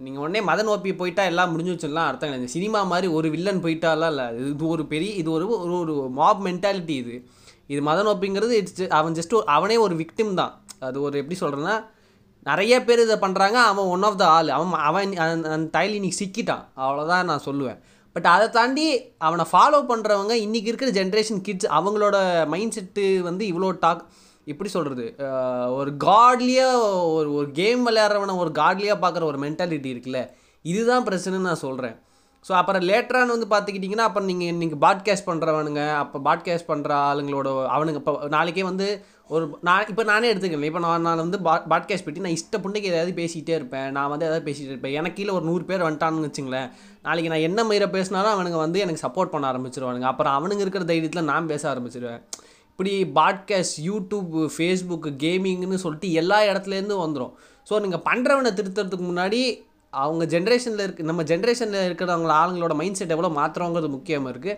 நீங்கள் 0.05 0.23
உடனே 0.23 0.41
மதன் 0.49 0.71
ஓப்பி 0.73 0.91
போயிட்டா 1.01 1.23
எல்லாம் 1.31 1.51
முடிஞ்சு 1.53 1.73
வச்சிடலாம் 1.75 2.09
அர்த்தம் 2.09 2.31
கிடையாது 2.31 2.55
சினிமா 2.55 2.81
மாதிரி 2.93 3.09
ஒரு 3.19 3.29
வில்லன் 3.35 3.63
போயிட்டாலாம் 3.65 4.13
இல்லை. 4.13 4.27
இது 4.53 4.67
ஒரு 4.75 4.85
பெரிய 4.93 5.11
இது 5.21 5.31
ஒரு 5.37 5.47
ஒரு 5.65 5.75
ஒரு 5.81 5.95
மாப் 6.19 6.43
மென்டாலிட்டி 6.47 6.97
இது. 7.03 7.15
இது 7.73 7.81
மதன் 7.89 8.11
ஓப்பிங்கிறது 8.13 8.55
இட்ஸ் 8.61 8.85
அவன் 8.99 9.17
ஜஸ்ட் 9.19 9.35
அவனே 9.57 9.77
ஒரு 9.87 9.95
விக்டிம் 10.03 10.33
தான். 10.41 10.53
அது 10.89 10.99
ஒரு 11.07 11.15
எப்படி 11.23 11.39
சொல்கிறேன்னா 11.45 11.77
நிறைய 12.49 12.85
பேர் 12.85 13.01
இதை 13.01 13.17
பண்ணுறாங்க 13.17 13.59
அவன் 13.71 13.85
ஒன் 13.85 14.03
ஆஃப் 14.03 14.19
த 14.19 14.27
ஆள். 14.27 14.49
அவன் 14.49 14.81
அவன் 14.81 15.17
அந்த- 15.17 15.49
அந்த 15.49 15.71
தையல் 15.71 15.95
இன்னைக்கு 15.95 16.25
சிக்கிட்டான். 16.25 16.65
அவ்வளோதான் 16.77 17.25
நான் 17.25 17.45
சொல்லுவேன். 17.45 17.79
பட் 18.13 18.27
அதை 18.27 18.49
தாண்டி 18.49 19.13
அவனை 19.19 19.45
ஃபாலோ 19.53 19.85
பண்ணுறவங்க 19.89 20.35
இன்றைக்கி 20.47 20.67
இருக்கிற 20.67 20.91
ஜென்ரேஷன் 20.91 21.41
கிட்ஸ் 21.41 21.67
அவங்களோட 21.67 22.47
மைண்ட் 22.47 22.79
செட்டு 22.79 23.21
வந்து 23.21 23.47
இவ்வளோ 23.47 23.77
டாக் 23.81 24.07
எப்படி 24.45 24.71
சொல்கிறது 24.71 25.15
ஒரு 25.75 25.97
காட்லியாக 26.05 27.07
ஒரு 27.11 27.35
ஒரு 27.35 27.51
கேம் 27.53 27.89
விளையாடுறவனை 27.89 28.37
ஒரு 28.37 28.53
காட்லியாக 28.53 29.07
பார்க்குற 29.07 29.23
ஒரு 29.23 29.39
மென்டாலிட்டி 29.39 29.91
இருக்குல்ல. 29.93 30.29
இதுதான் 30.63 31.05
பிரச்சனைன்னு 31.05 31.47
நான் 31.49 31.55
சொல்கிறேன் 31.55 31.99
ஸோ 32.49 32.53
அப்புறம் 32.53 32.83
லேட்டரான 32.83 33.27
வந்து 33.27 33.47
பார்த்துக்கிட்டிங்கன்னா 33.51 34.07
அப்புறம் 34.09 34.27
நீங்கள் 34.27 34.55
நீங்கள் 34.55 34.79
பாட்காஸ்ட் 34.79 35.27
பண்ணுறவனுங்க 35.27 35.97
அப்போ 35.97 36.19
பாட்காஸ்ட் 36.19 36.69
பண்ணுற 36.69 36.91
ஆளுங்களோட 37.09 37.49
அவனுங்க 37.77 37.95
இப்போ 37.95 38.29
நாளைக்கே 38.29 38.63
வந்து 38.63 39.05
ஒரு 39.27 39.59
நான் 39.61 39.89
இப்போ 39.89 40.03
நானே 40.03 40.33
எடுத்துக்கிறேன். 40.33 40.63
இப்போ 40.63 40.79
நான் 40.79 41.01
நான் 41.01 41.17
வந்து 41.17 41.41
பா 41.41 41.55
பாட்காஸ்ட் 41.69 42.05
பற்றி 42.05 42.21
நான் 42.21 42.37
இஷ்ட 42.37 42.59
புண்டைக்கு 42.59 42.83
எதாவது 42.83 43.13
பேசிகிட்டே 43.13 43.49
இருப்பேன். 43.49 43.93
நான் 43.93 44.09
வந்து 44.09 44.27
எதாவது 44.27 44.51
பேசிகிட்டு 44.51 44.73
இருப்பேன். 44.75 44.93
எனக்கு 44.93 45.17
கீழே 45.17 45.31
ஒரு 45.31 45.45
நூறு 45.45 45.65
பேர் 45.65 45.83
வந்துட்டான்னு 45.83 46.29
வச்சுங்களேன். 46.29 46.69
நாளைக்கு 47.03 47.29
நான் 47.29 47.41
என்ன 47.41 47.65
மயிரை 47.65 47.89
பேசினாலும் 47.89 48.35
அவனுங்க 48.37 48.57
வந்து 48.57 48.81
எனக்கு 48.81 49.09
சப்போர்ட் 49.09 49.31
பண்ண 49.31 49.53
ஆரம்பிச்சிருவானுங்க. 49.53 50.03
அப்புறம் 50.03 50.37
அவனுங்க 50.39 50.61
இருக்கிற 50.61 50.85
தைரியத்தில் 50.85 51.23
நான் 51.23 51.47
பேச 51.47 51.75
ஆரம்பிச்சிருவேன். 51.75 52.21
இப்படி 52.71 53.05
பாட்காஸ்ட் 53.15 53.79
யூடியூப் 53.81 54.49
ஃபேஸ்புக் 54.57 55.07
கேமிங்னு 55.19 55.75
சொல்லிட்டு 55.75 56.13
எல்லா 56.13 56.43
இடத்துலேருந்து 56.43 56.97
வந்துடும் 57.05 57.33
ஸோ 57.71 57.81
நீங்கள் 57.81 58.01
பண்ணுறவனை 58.01 58.51
திருத்துறதுக்கு 58.51 59.07
முன்னாடி 59.07 59.41
அவங்க 59.93 60.25
ஜென்ரேஷனில் 60.35 60.85
இருக்க 60.87 61.11
நம்ம 61.11 61.23
ஜென்ரேஷனில் 61.31 61.87
இருக்கிறவங்கள 61.89 62.33
ஆளுங்களோட 62.41 62.75
மைண்ட் 62.81 62.99
செட் 63.01 63.15
எவ்வளோ 63.17 63.31
மாற்றுறோங்கிறது 63.39 63.89
முக்கியமாக 63.97 64.33
இருக்குது 64.35 64.57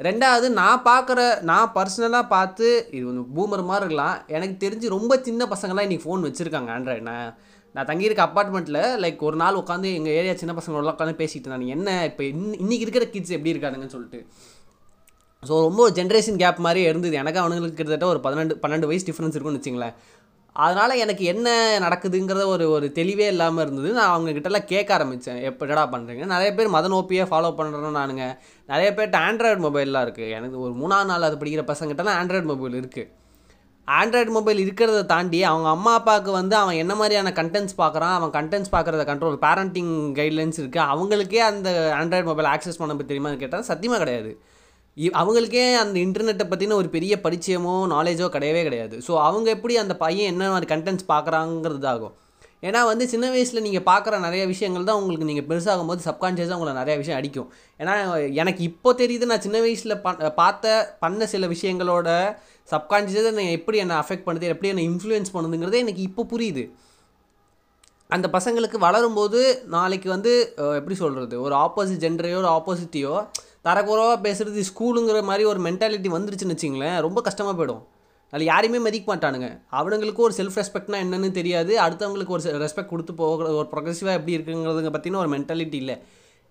ரெண்டாவது 0.00 0.46
நான் 0.60 0.84
பார்க்குற 0.90 1.20
நான் 1.50 1.72
பர்சனலாக 1.74 2.26
பார்த்து 2.34 2.68
இது 2.96 3.02
வந்து 3.08 3.24
பூமர் 3.34 3.64
மாதிரி 3.70 3.84
இருக்கலாம். 3.84 4.16
எனக்கு 4.36 4.54
தெரிஞ்சு 4.64 4.94
ரொம்ப 4.96 5.18
சின்ன 5.26 5.46
பசங்களாம் 5.52 5.86
இன்றைக்கி 5.86 6.06
ஃபோன் 6.06 6.24
வச்சுருக்காங்க 6.26 6.70
ஆண்ட்ராய்டு 6.76 7.04
நான் 7.10 7.28
நான் 7.74 7.88
தங்கியிருக்க 7.90 8.22
அப்பார்ட்மெண்ட்டில் 8.26 8.80
லைக் 9.02 9.20
ஒரு 9.28 9.36
நாள் 9.42 9.60
உட்காந்து 9.60 9.90
எங்கள் 9.98 10.16
ஏரியா 10.20 10.34
சின்ன 10.40 10.54
பசங்களோட 10.56 10.92
உட்காந்து 10.94 11.20
பேசிகிட்டு 11.20 11.46
இருந்தாங்க. 11.46 11.68
என்ன 11.76 11.88
இப்போ 12.08 12.22
இன் 12.30 12.58
இன்றைக்கி 12.62 12.84
இருக்கிற 12.86 13.06
கிட்ஸ் 13.14 13.36
எப்படி 13.36 13.52
இருக்கானுங்கன்னு 13.54 13.94
சொல்லிட்டு. 13.96 14.20
ஸோ 15.42 15.54
ரொம்ப 15.68 15.84
ஜென்ரேஷன் 15.98 16.40
கேப் 16.42 16.60
மாதிரியே 16.66 16.88
இருந்தது. 16.90 17.14
எனக்கு 17.22 17.40
அவனுங்களுக்கு 17.42 17.78
கிட்டத்தட்ட 17.78 18.08
ஒரு 18.14 18.20
பதினெண்டு 18.26 18.56
பன்னெண்டு 18.64 18.90
வயசு 18.90 19.06
டிஃப்ரென்ஸ் 19.08 19.36
இருக்கும்னு 19.36 19.60
வச்சுங்களேன். 19.60 19.94
அதனால் 20.56 21.00
எனக்கு 21.02 21.24
என்ன 21.32 21.48
நடக்குதுங்கிறத 21.84 22.44
ஒரு 22.54 22.64
ஒரு 22.70 22.86
தெளிவே 22.98 23.26
இல்லாமல் 23.26 23.64
இருந்தது. 23.64 23.90
நான் 23.98 24.12
அவங்கக்கிட்டலாம் 24.14 24.68
கேட்க 24.72 24.90
ஆரம்பித்தேன் 24.96 25.40
எப்படிடா 25.50 25.84
பண்ணுறீங்க 25.94 26.26
நிறைய 26.34 26.50
பேர் 26.54 26.74
மத 26.74 26.88
நோப்பியே 26.94 27.24
ஃபாலோ 27.30 27.50
பண்ணுறோம் 27.60 27.98
நானுங்க 28.00 28.26
நிறைய 28.68 28.88
பேர்ட்ட 28.98 29.18
ஆண்ட்ராய்டு 29.28 29.64
மொபைல்லாம் 29.66 30.04
இருக்குது 30.06 30.34
எனக்கு 30.38 30.58
ஒரு 30.66 30.74
மூணாவது 30.82 31.10
நாள் 31.12 31.28
அது 31.28 31.40
படிக்கிற 31.42 31.64
பசங்கிட்டலாம் 31.72 32.18
ஆண்ட்ராய்டு 32.20 32.50
மொபைல் 32.52 32.78
இருக்குது 32.82 33.08
ஆண்ட்ராய்டு 33.88 34.32
மொபைல் 34.36 34.60
இருக்கிறத 34.64 34.98
தாண்டி 35.04 35.38
அவங்க 35.42 35.68
அம்மா 35.68 35.92
அப்பாவுக்கு 35.98 36.30
வந்து 36.40 36.54
அவன் 36.56 36.80
என்ன 36.82 36.94
மாதிரியான 36.94 37.32
கண்டென்ட்ஸ் 37.38 37.76
பார்க்குறான்? 37.80 38.14
அவன் 38.18 38.34
கண்டென்ட்ஸ் 38.36 38.72
பார்க்குறத 38.74 39.04
கண்ட்ரோல் 39.08 39.38
பேரண்டிங் 39.46 39.94
கைட்லைன்ஸ் 40.18 40.60
இருக்குது 40.62 40.88
அவங்களுக்கே 40.92 41.40
அந்த 41.50 41.70
ஆண்ட்ராய்டு 42.00 42.30
மொபைல் 42.30 42.50
ஆக்சஸ் 42.54 42.80
பண்ண 42.80 43.04
தெரியுமான்னு 43.10 43.42
கேட்டால் 43.42 43.68
சத்தியமாக 43.70 44.00
கிடையாது. 44.04 44.32
அவங்களுக்கே 44.96 45.62
அந்த 45.82 45.96
இன்டர்நெட்டை 46.06 46.46
பற்றின 46.48 46.76
ஒரு 46.80 46.88
பெரிய 46.96 47.14
பரிச்சயமோ 47.26 47.74
நாலேஜோ 47.92 48.26
கிடையவே 48.34 48.62
கிடையாது. 48.66 48.96
ஸோ 49.06 49.12
அவங்க 49.28 49.48
எப்படி 49.56 49.76
அந்த 49.82 49.94
பையன் 50.02 50.30
என்ன 50.32 50.50
மாதிரி 50.54 50.68
கண்டென்ட்ஸ் 50.72 51.08
பார்க்குறாங்கிறது 51.12 51.88
ஆகும் 51.92 52.16
ஏன்னா 52.66 52.80
வந்து 52.88 53.04
சின்ன 53.12 53.26
வயசில் 53.34 53.64
நீங்கள் 53.66 53.84
பார்க்குற 53.88 54.18
நிறைய 54.24 54.42
விஷயங்கள் 54.50 54.84
தான் 54.88 54.98
உங்களுக்கு 55.00 55.28
நீங்கள் 55.30 55.46
பெருசாகும் 55.48 55.88
போது 55.90 56.02
சப்கான்ஷியஸாக 56.08 56.58
உங்களை 56.58 56.74
நிறைய 56.80 56.94
விஷயம் 57.00 57.18
அடிக்கும். 57.20 57.48
ஏன்னா 57.80 57.94
எனக்கு 58.42 58.62
இப்போ 58.68 58.90
தெரியுது 59.00 59.30
நான் 59.30 59.44
சின்ன 59.46 59.60
வயசில் 59.64 59.94
பார்த்த 60.40 60.74
பண்ண 61.04 61.26
சில 61.32 61.46
விஷயங்களோட 61.54 62.08
சப்கான்ஷியஸாக 62.68 63.34
நான் 63.38 63.56
எப்படி 63.58 63.78
என்னை 63.84 63.96
அஃபெக்ட் 64.02 64.26
பண்ணுது 64.28 64.52
எப்படி 64.54 64.70
என்னை 64.72 64.84
இன்ஃப்ளூயன்ஸ் 64.90 65.34
பண்ணுதுங்கிறதே 65.36 65.82
எனக்கு 65.86 66.02
இப்போ 66.08 66.24
புரியுது. 66.34 66.64
அந்த 68.10 68.26
பசங்களுக்கு 68.36 68.78
வளரும்போது 68.86 69.40
நாளைக்கு 69.74 70.08
வந்து 70.16 70.32
எப்படி 70.78 70.96
சொல்கிறது 71.02 71.36
ஒரு 71.46 71.54
ஆப்போசிட் 71.64 72.02
ஜென்டரையோ 72.04 72.38
ஒரு 72.44 72.50
ஆப்போசிட்டியோ 72.58 73.14
தரக்குறவாக 73.64 74.16
பேசுகிறது 74.26 74.62
ஸ்கூலுங்கிற 74.70 75.18
மாதிரி 75.30 75.44
ஒரு 75.52 75.60
மென்டாலிட்டி 75.66 76.08
வந்துருச்சுன்னு 76.14 76.54
வச்சிங்களேன் 76.56 76.96
ரொம்ப 77.00 77.20
கஷ்டமாக 77.20 77.54
போயிடும். 77.58 77.82
அதில் 78.32 78.50
யாரையுமே 78.50 78.78
மதிக்க 78.84 79.06
மாட்டானுங்க. 79.12 79.48
அவனுங்களுக்கு 79.78 80.24
ஒரு 80.26 80.34
செல்ஃப் 80.38 80.58
ரெஸ்பெக்ட்னா 80.60 80.98
என்னன்னு 81.04 81.30
தெரியாது. 81.30 81.72
அடுத்தவங்களுக்கு 81.84 82.34
ஒரு 82.36 82.42
ரெஸ்பெக்ட் 82.64 82.92
கொடுத்து 82.92 83.14
போகிற 83.14 83.48
ஒரு 83.60 83.68
ப்ரொக்ரெசிவாக 83.72 84.18
எப்படி 84.18 84.36
இருக்குங்கிறதுங்க 84.36 84.90
பார்த்தீங்கன்னா 84.92 85.22
ஒரு 85.24 85.32
மென்டாலிட்டி 85.36 85.78
இல்லை. 85.82 85.96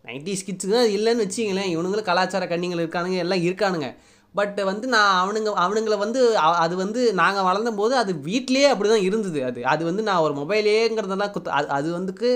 நைன்டி 0.06 0.34
ஸ்கிட்ஸுக்கு 0.42 0.76
தான் 0.78 0.94
இல்லைன்னு 0.98 1.26
வச்சிங்களேன். 1.26 1.72
இவனுங்களும் 1.74 2.08
கலாச்சார 2.12 2.46
கண்ணிகள் 2.52 2.84
இருக்கானுங்க 2.84 3.18
எல்லாம் 3.26 3.44
இருக்கானுங்க. 3.48 3.90
பட் 4.36 4.60
வந்து 4.70 4.86
நான் 4.88 5.14
அவனுங்க 5.22 5.50
அவனுங்களை 5.64 5.98
வந்து 5.98 6.20
அது 6.38 6.76
வந்து 6.76 7.02
நாங்கள் 7.14 7.48
வளர்ந்த 7.50 7.72
போது 7.80 7.94
அது 7.96 8.12
வீட்டிலேயே 8.30 8.68
அப்படி 8.74 8.90
தான் 8.90 9.06
இருந்தது 9.10 9.40
அது. 9.50 9.62
அது 9.74 9.84
வந்து 9.90 10.04
நான் 10.10 10.24
ஒரு 10.28 10.34
மொபைலேங்கிறதெல்லாம் 10.42 11.34
குத்து 11.36 11.52
அது 11.60 11.68
அது 11.78 11.90
வந்துக்கு 12.00 12.30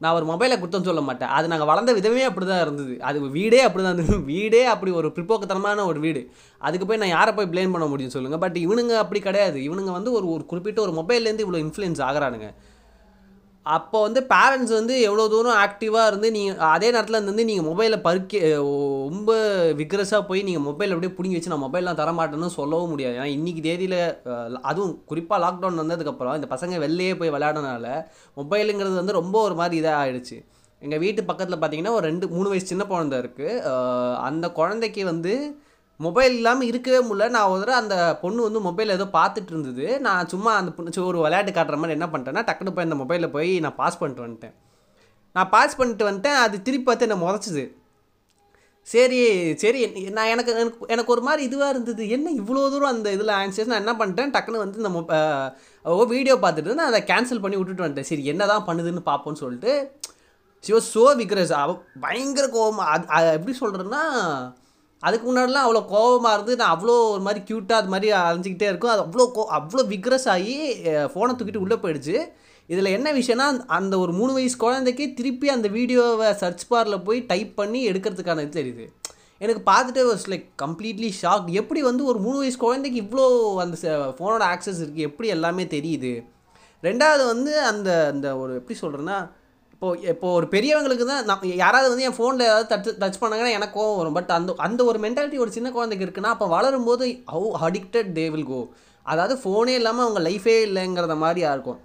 நான் 0.00 0.14
ஒரு 0.14 0.26
மொபைலை 0.26 0.56
குத்தம் 0.60 0.86
சொல்ல 0.88 1.00
மாட்டேன். 1.00 1.30
அது 1.36 1.46
நாங்கள் 1.48 1.66
வளர்ந்த 1.66 1.92
விதமே 1.92 2.22
அப்படி 2.22 2.46
தான் 2.46 2.60
இருந்தது. 2.60 2.94
அது 3.00 3.18
வீடே 3.36 3.60
அப்படி 3.60 3.82
தான் 3.84 3.94
இருந்தது. 3.94 4.18
வீடே 4.32 4.60
அப்படி 4.64 4.90
ஒரு 4.92 5.08
பிற்போக்குத்தனமான 5.16 5.86
ஒரு 5.86 6.00
வீடு. 6.00 6.20
அதுக்கு 6.60 6.86
போய் 6.86 7.00
நான் 7.02 7.14
யாரை 7.16 7.32
போய் 7.34 7.50
ப்ளேம் 7.54 7.74
பண்ண 7.76 7.86
முடியும் 7.86 8.14
சொல்லுங்கள் 8.16 8.42
பட் 8.44 8.58
இவனுங்க 8.64 8.94
அப்படி 9.02 9.20
கிடையாது. 9.20 9.58
இவனுங்க 9.68 9.92
வந்து 9.98 10.12
ஒரு 10.12 10.28
ஒரு 10.30 10.44
குறிப்பிட்ட 10.46 10.80
ஒரு 10.86 10.94
மொபைல்லேருந்து 11.00 11.46
இவ்வளோ 11.46 11.62
இன்ஃப்ளூயன்ஸ் 11.64 12.02
ஆகிறானுங்க. 12.08 12.48
அப்போ 13.66 13.98
வந்து 14.04 14.20
பேரண்ட்ஸ் 14.30 14.72
வந்து 14.76 14.94
எவ்வளோ 15.06 15.24
தூரம் 15.32 15.58
ஆக்டிவாக 15.64 16.10
இருந்து 16.10 16.28
நீங்கள் 16.36 16.60
அதே 16.74 16.88
நேரத்தில் 16.94 17.18
இருந்து 17.18 17.44
நீங்கள் 17.48 17.66
மொபைலை 17.68 17.98
பறிக்க 18.06 18.40
ரொம்ப 19.08 19.32
விக்ரஸாக 19.80 20.22
போய் 20.28 20.42
நீங்கள் 20.48 20.64
மொபைல் 20.68 20.92
அப்படியே 20.94 21.12
பிடிங்கி 21.16 21.36
வச்சு 21.38 21.52
நான் 21.52 21.64
மொபைல்லாம் 21.64 21.98
தரமாட்டேன்னு 22.00 22.56
சொல்லவும் 22.56 22.92
முடியாது. 22.92 23.16
ஏன்னா 23.18 23.28
இன்றைக்கி 23.36 23.62
தேதியில் 23.66 23.98
அதுவும் 24.70 24.94
குறிப்பாக 25.10 25.42
லாக்டவுன் 25.44 25.82
வந்ததுக்கப்புறம் 25.82 26.38
இந்த 26.40 26.48
பசங்க 26.54 26.78
வெளியே 26.86 27.14
போய் 27.20 27.34
விளையாடனால 27.36 27.86
மொபைலுங்கிறது 28.36 29.00
வந்து 29.02 29.18
ரொம்ப 29.20 29.36
ஒரு 29.42 29.56
மாதிரி 29.60 29.80
இதாக 29.82 30.00
ஆகிடுச்சு 30.02 30.38
எங்கள் 30.82 31.02
வீட்டு 31.04 31.20
பக்கத்தில் 31.28 31.60
பார்த்தீங்கன்னா 31.60 31.96
ஒரு 31.98 32.06
ரெண்டு 32.06 32.26
மூணு 32.28 32.50
வயசு 32.50 32.72
சின்ன 32.72 32.84
குழந்தை 32.90 33.16
இருக்குது 33.22 33.62
அந்த 34.28 34.46
குழந்தைக்கு 34.58 35.04
வந்து 35.04 35.32
மொபைல் 36.06 36.34
இல்லாமல் 36.38 36.68
இருக்கவே 36.70 37.00
முடியல. 37.06 37.26
நான் 37.36 37.50
ஒரு 37.52 37.60
தடவை 37.62 37.78
அந்த 37.82 37.96
பொண்ணு 38.22 38.46
வந்து 38.46 38.60
மொபைல் 38.66 38.94
ஏதோ 38.96 39.06
பார்த்துட்டு 39.18 39.50
இருந்தது. 39.54 39.86
நான் 40.06 40.30
சும்மா 40.32 40.52
அந்த 40.60 40.70
பொண்ணு 40.76 41.08
ஒரு 41.10 41.18
விளையாட்டு 41.24 41.52
காட்டுற 41.56 41.78
மாதிரி 41.82 41.96
என்ன 41.98 42.08
பண்ணிட்டேன்னா 42.12 42.44
டக்குனு 42.50 42.74
போய் 42.76 42.88
அந்த 42.88 42.98
மொபைலில் 43.02 43.34
போய் 43.36 43.52
நான் 43.64 43.78
பாஸ் 43.80 44.00
பண்ணிட்டு 44.00 44.24
வந்துட்டேன். 44.26 44.54
நான் 45.36 45.50
பாஸ் 45.56 45.78
பண்ணிட்டு 45.80 46.08
வந்துட்டேன். 46.08 46.38
அது 46.44 46.56
திருப்பி 46.66 46.86
பார்த்து 46.86 47.06
என்னை 47.08 47.18
முறைச்சிது. 47.24 47.64
சரி 48.86 49.18
சரி 49.62 49.80
நான் 50.16 50.30
எனக்கு 50.34 50.50
எனக்கு 50.60 50.86
எனக்கு 50.94 51.12
ஒரு 51.14 51.22
மாதிரி 51.26 51.42
இதுவாக 51.48 51.72
இருந்தது. 51.74 52.02
என்ன 52.16 52.28
இவ்வளோ 52.40 52.62
தூரம் 52.74 52.92
அந்த 52.94 53.08
இதில் 53.16 53.32
ஆன்சர்ஸ் 53.40 53.70
நான் 53.72 53.82
என்ன 53.84 53.94
பண்ணிட்டேன்? 53.98 54.32
டக்குன்னு 54.36 54.62
வந்து 54.62 54.80
இந்த 54.82 54.90
மொ 54.94 55.02
வீடியோ 56.14 56.36
பார்த்துட்டு 56.44 56.78
நான் 56.78 56.90
அதை 56.92 57.00
கேன்சல் 57.10 57.42
பண்ணி 57.42 57.58
விட்டுட்டு 57.58 57.84
வந்துட்டேன். 57.84 58.10
சரி 58.12 58.24
என்ன 58.32 58.46
தான் 58.52 58.64
பண்ணுதுன்னு 58.68 59.02
பார்ப்போன்னு 59.10 59.42
சொல்லிட்டு 59.44 59.72
ஷிவ 60.64 60.80
சோ 60.94 61.04
விக்ரஸ் 61.20 61.52
அவ 61.62 61.74
பயங்கர 62.06 62.46
கோபம் 62.54 62.88
அது 62.94 63.04
அது 63.18 63.28
எப்படி 63.38 63.54
சொல்கிறேன்னா 63.60 64.02
அதுக்கு 65.02 65.24
முன்னாடிலாம் 65.28 65.66
அவ்வளோ 65.66 65.82
கோவமாக 65.94 66.36
இருந்து 66.36 66.54
நான் 66.60 66.74
அவ்வளோ 66.74 66.94
ஒரு 67.14 67.22
மாதிரி 67.26 67.40
க்யூட்டாக 67.48 67.80
அது 67.82 67.92
மாதிரி 67.94 68.08
அலைஞ்சிக்கிட்டே 68.20 68.68
இருக்கும். 68.70 68.92
அது 68.94 69.02
அவ்வளோ 69.06 69.26
கோ 69.36 69.42
அவ்வளோ 69.58 69.82
விக்ரஸ் 69.94 70.28
ஆகி 70.34 70.56
ஃபோனை 71.12 71.32
தூக்கிட்டு 71.34 71.64
உள்ளே 71.64 71.76
போயிடுச்சு. 71.82 72.16
இதில் 72.68 72.94
என்ன 72.96 73.08
விஷயம்னா 73.18 73.46
அந்த 73.78 73.94
ஒரு 74.04 74.12
மூணு 74.20 74.32
வயசு 74.38 74.56
குழந்தைக்கு 74.64 75.04
திருப்பி 75.18 75.48
அந்த 75.56 75.68
வீடியோவை 75.76 76.30
சர்ச் 76.40 76.64
பாரில் 76.70 77.04
போய் 77.06 77.20
டைப் 77.30 77.52
பண்ணி 77.60 77.80
எடுக்கிறதுக்கான 77.90 78.42
இது 78.46 78.58
தெரியுது. 78.58 78.86
எனக்கு 79.44 79.62
பார்த்துட்டு 79.70 80.02
வாஸ் 80.08 80.26
லைக் 80.32 80.46
கம்ப்ளீட்லி 80.62 81.10
ஷாக் 81.20 81.48
எப்படி 81.60 81.80
வந்து 81.88 82.02
ஒரு 82.10 82.18
மூணு 82.24 82.38
வயசு 82.42 82.58
குழந்தைக்கு 82.66 82.98
இவ்வளோ 83.04 83.26
அந்த 83.64 83.76
ஃபோனோட 84.16 84.42
ஆக்சஸ் 84.54 84.82
இருக்குது 84.84 85.08
எப்படி 85.10 85.28
எல்லாமே 85.36 85.66
தெரியுது? 85.76 86.12
ரெண்டாவது 86.82 87.22
வந்து 87.32 87.52
அந்த 87.70 87.90
அந்த 88.12 88.26
ஒரு 88.42 88.52
எப்படி 88.60 88.76
சொல்கிறேன்னா 88.80 89.18
இப்போ 89.78 89.88
இப்போ 90.12 90.28
ஒரு 90.36 90.46
பெரியவங்களுக்கு 90.52 91.04
தான் 91.10 91.26
நான் 91.28 91.42
யாராவது 91.60 91.90
வந்து 91.90 92.06
என் 92.06 92.16
ஃபோனில் 92.16 92.44
ஏதாவது 92.46 92.68
டச் 92.70 92.96
டச் 93.02 93.18
பண்ணாங்கன்னா 93.20 93.52
எனக்கு 93.58 93.74
கோவம் 93.76 93.98
வரும். 93.98 94.16
பட் 94.16 94.32
அந்த 94.36 94.54
அந்த 94.66 94.80
ஒரு 94.90 94.98
மென்டாலிட்டி 95.04 95.38
ஒரு 95.44 95.52
சின்ன 95.56 95.68
குழந்தைக்கு 95.76 96.06
இருக்குன்னா 96.06 96.32
அப்போ 96.34 96.46
வளரும்போது 96.54 97.04
how 97.34 97.50
addicted 97.66 98.10
they 98.16 98.24
will 98.34 98.48
go 98.48 98.58
அதாவது 99.06 99.34
ஃபோனே 99.42 99.76
இல்லாமல் 99.80 100.04
அவங்க 100.06 100.22
லைஃபே 100.26 100.56
இல்லைங்கிறத 100.68 101.16
மாதிரியா 101.24 101.52
இருக்கும். 101.56 101.78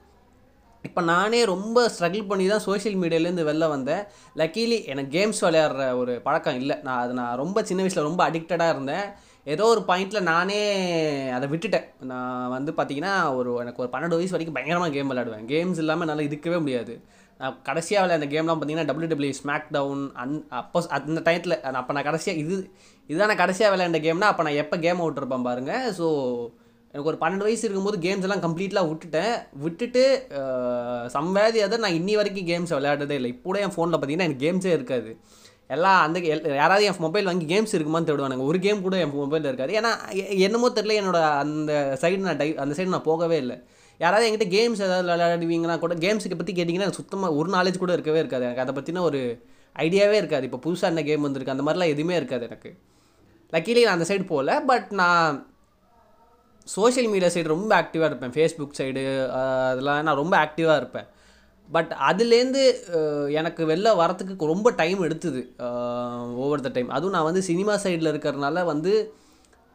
இப்போ 0.84 1.02
நானே 1.12 1.44
ரொம்ப 1.54 1.86
ஸ்ட்ரகிள் 1.96 2.28
பண்ணி 2.32 2.48
தான் 2.54 2.66
சோஷியல் 2.68 3.00
மீடியாலேருந்து 3.04 3.48
வெளில 3.52 3.68
வந்தேன். 3.76 4.04
லக்கீலி 4.42 4.80
எனக்கு 4.94 5.14
கேம்ஸ் 5.18 5.46
விளையாடுற 5.48 5.86
ஒரு 6.02 6.16
பழக்கம் 6.28 6.60
இல்லை. 6.64 6.78
நான் 6.88 7.02
அது 7.06 7.14
நான் 7.22 7.40
ரொம்ப 7.44 7.68
சின்ன 7.70 7.84
வயசில் 7.86 8.08
ரொம்ப 8.10 8.24
அடிக்டடாக 8.30 8.74
இருந்தேன். 8.76 9.08
ஏதோ 9.54 9.64
ஒரு 9.74 9.82
பாயிண்டில் 9.90 10.30
நானே 10.34 10.62
அதை 11.38 11.48
விட்டுட்டேன். 11.54 11.88
நான் 12.12 12.54
வந்து 12.58 12.72
பார்த்திங்கன்னா 12.78 13.16
ஒரு 13.40 13.52
எனக்கு 13.64 13.84
ஒரு 13.84 13.92
பன்னெண்டு 13.96 14.20
வயசு 14.20 14.36
வரைக்கும் 14.36 14.58
பயங்கரமாக 14.60 14.94
கேம் 14.96 15.12
விளையாடுவேன். 15.14 15.50
கேம்ஸ் 15.54 15.82
இல்லாமல் 15.84 16.06
என்னால் 16.08 16.30
இருக்கவே 16.30 16.60
முடியாது. 16.66 16.96
கடைசியாக 17.70 18.04
விளையாண்ட 18.06 18.28
கேம்லாம் 18.34 18.60
பார்த்தீங்கன்னா 18.60 18.90
டபிள்யூ 18.90 19.12
டபிள்யூ 19.14 19.38
ஸ்மாக் 19.42 19.70
டவுன் 19.78 20.04
அந் 20.24 20.36
அப்போ 20.62 20.82
அந்த 20.98 21.22
டயத்தில் 21.28 21.60
அப்போ 21.82 21.94
நான் 21.98 22.10
கடைசியாக 22.10 22.42
இது 22.44 22.58
இதுதான் 23.10 23.42
கடைசியாக 23.44 23.72
விளையாண்ட 23.76 24.02
கேம்னா 24.08 24.30
அப்போ 24.32 24.44
நான் 24.48 24.62
எப்போ 24.66 24.78
கேம் 24.86 25.06
விட்டுருப்பேன் 25.06 25.48
பாருங்கள் 25.48 25.88
ஸோ 26.00 26.08
எனக்கு 26.94 27.10
ஒரு 27.12 27.18
பன்னெண்டு 27.22 27.46
வயசு 27.46 27.64
இருக்கும்போது 27.66 27.98
கேம்ஸ் 28.06 28.26
எல்லாம் 28.26 28.44
கம்ப்ளீட்லாம் 28.44 28.90
விட்டுட்டேன். 28.90 29.36
விட்டுட்டு 29.64 30.04
சம்வேதி 31.16 31.60
அதை 31.66 31.78
நான் 31.86 31.98
இன்னி 32.00 32.14
வரைக்கும் 32.20 32.50
கேம்ஸ் 32.50 32.74
விளையாடுறதே 32.76 33.16
இல்லை. 33.20 33.32
இப்போ 33.36 33.56
என் 33.62 33.74
ஃபோனில் 33.76 33.96
பார்த்தீங்கன்னா 33.96 34.28
எனக்கு 34.28 34.46
கேம்ஸே 34.46 34.74
இருக்காது. 34.78 35.12
எல்லாம் 35.76 36.00
அந்த 36.06 36.18
யாராவது 36.62 36.86
என் 36.90 37.04
மொபைல் 37.06 37.30
வாங்கி 37.30 37.46
கேம்ஸ் 37.54 37.76
இருக்குமான்னு 37.78 38.10
தேடுவானுங்க. 38.10 38.46
ஒரு 38.52 38.60
கேம் 38.66 38.86
கூட 38.86 38.96
என் 39.04 39.16
மொபைலில் 39.22 39.50
இருக்காது. 39.52 39.74
ஏன்னா 39.80 39.92
என்னமோ 40.48 40.70
தெரியல 40.78 41.00
என்னோட 41.02 41.22
அந்த 41.44 41.72
சைடு 42.04 42.24
நான் 42.28 42.40
டை 42.42 42.50
அந்த 42.66 42.76
சைடு 42.80 42.94
நான் 42.96 43.10
போகவே 43.12 43.40
இல்லை. 43.44 43.58
யாராவது 44.02 44.28
என்கிட்ட 44.28 44.48
கேம்ஸ் 44.56 44.84
ஏதாவது 44.86 45.08
விளையாடுவீங்கன்னா 45.10 45.76
கூட 45.84 45.96
கேம்ஸுக்கு 46.06 46.38
பற்றி 46.40 46.54
கேட்டிங்கன்னா 46.58 46.88
எனக்கு 46.88 47.02
சுத்தமாக 47.02 47.38
ஒரு 47.40 47.50
நாலேஜ் 47.56 47.82
கூட 47.84 47.94
இருக்கவே 47.98 48.20
இருக்காது. 48.24 48.46
எனக்கு 48.48 48.64
அதை 48.66 48.74
பற்றின 48.78 49.04
ஒரு 49.10 49.22
ஐடியாவே 49.76 50.18
இருக்காது. 50.22 50.48
இப்போ 50.50 50.60
புதுசாக 50.66 50.92
என்ன 50.94 51.04
கேம் 51.10 51.26
வந்திருக்கு 51.28 51.56
அந்த 51.56 51.66
மாதிரிலாம் 51.68 51.94
எதுவுமே 51.94 52.16
இருக்காது 52.22 52.46
எனக்கு. 52.50 52.72
லக்கீலி 53.54 53.82
நான் 53.86 53.98
அந்த 53.98 54.08
சைடு 54.12 54.26
போகல 54.34 54.54
பட் 54.72 54.88
நான் 55.02 55.40
சோஷியல் 56.68 57.10
மீடியா 57.14 57.30
சைடு 57.34 57.54
ரொம்ப 57.56 57.72
ஆக்டிவாக 57.82 58.10
இருப்பேன். 58.12 58.34
ஃபேஸ்புக் 58.36 58.78
சைடு 58.80 59.02
அதெல்லாம் 59.72 60.06
நான் 60.08 60.22
ரொம்ப 60.22 60.36
ஆக்டிவாக 60.46 60.82
இருப்பேன். 60.82 61.08
பட் 61.70 61.92
அதுலேருந்து 62.10 62.64
எனக்கு 63.40 63.62
வெளில 63.70 63.90
வரத்துக்கு 64.00 64.52
ரொம்ப 64.54 64.72
டைம் 64.80 65.02
எடுத்தது. 65.08 65.42
ஓவர் 66.44 66.66
த 66.66 66.72
டைம் 66.78 66.90
அதுவும் 66.98 67.16
நான் 67.16 67.28
வந்து 67.30 67.42
சினிமா 67.50 67.76
சைடில் 67.86 68.12
இருக்கிறனால 68.14 68.66
வந்து 68.72 68.94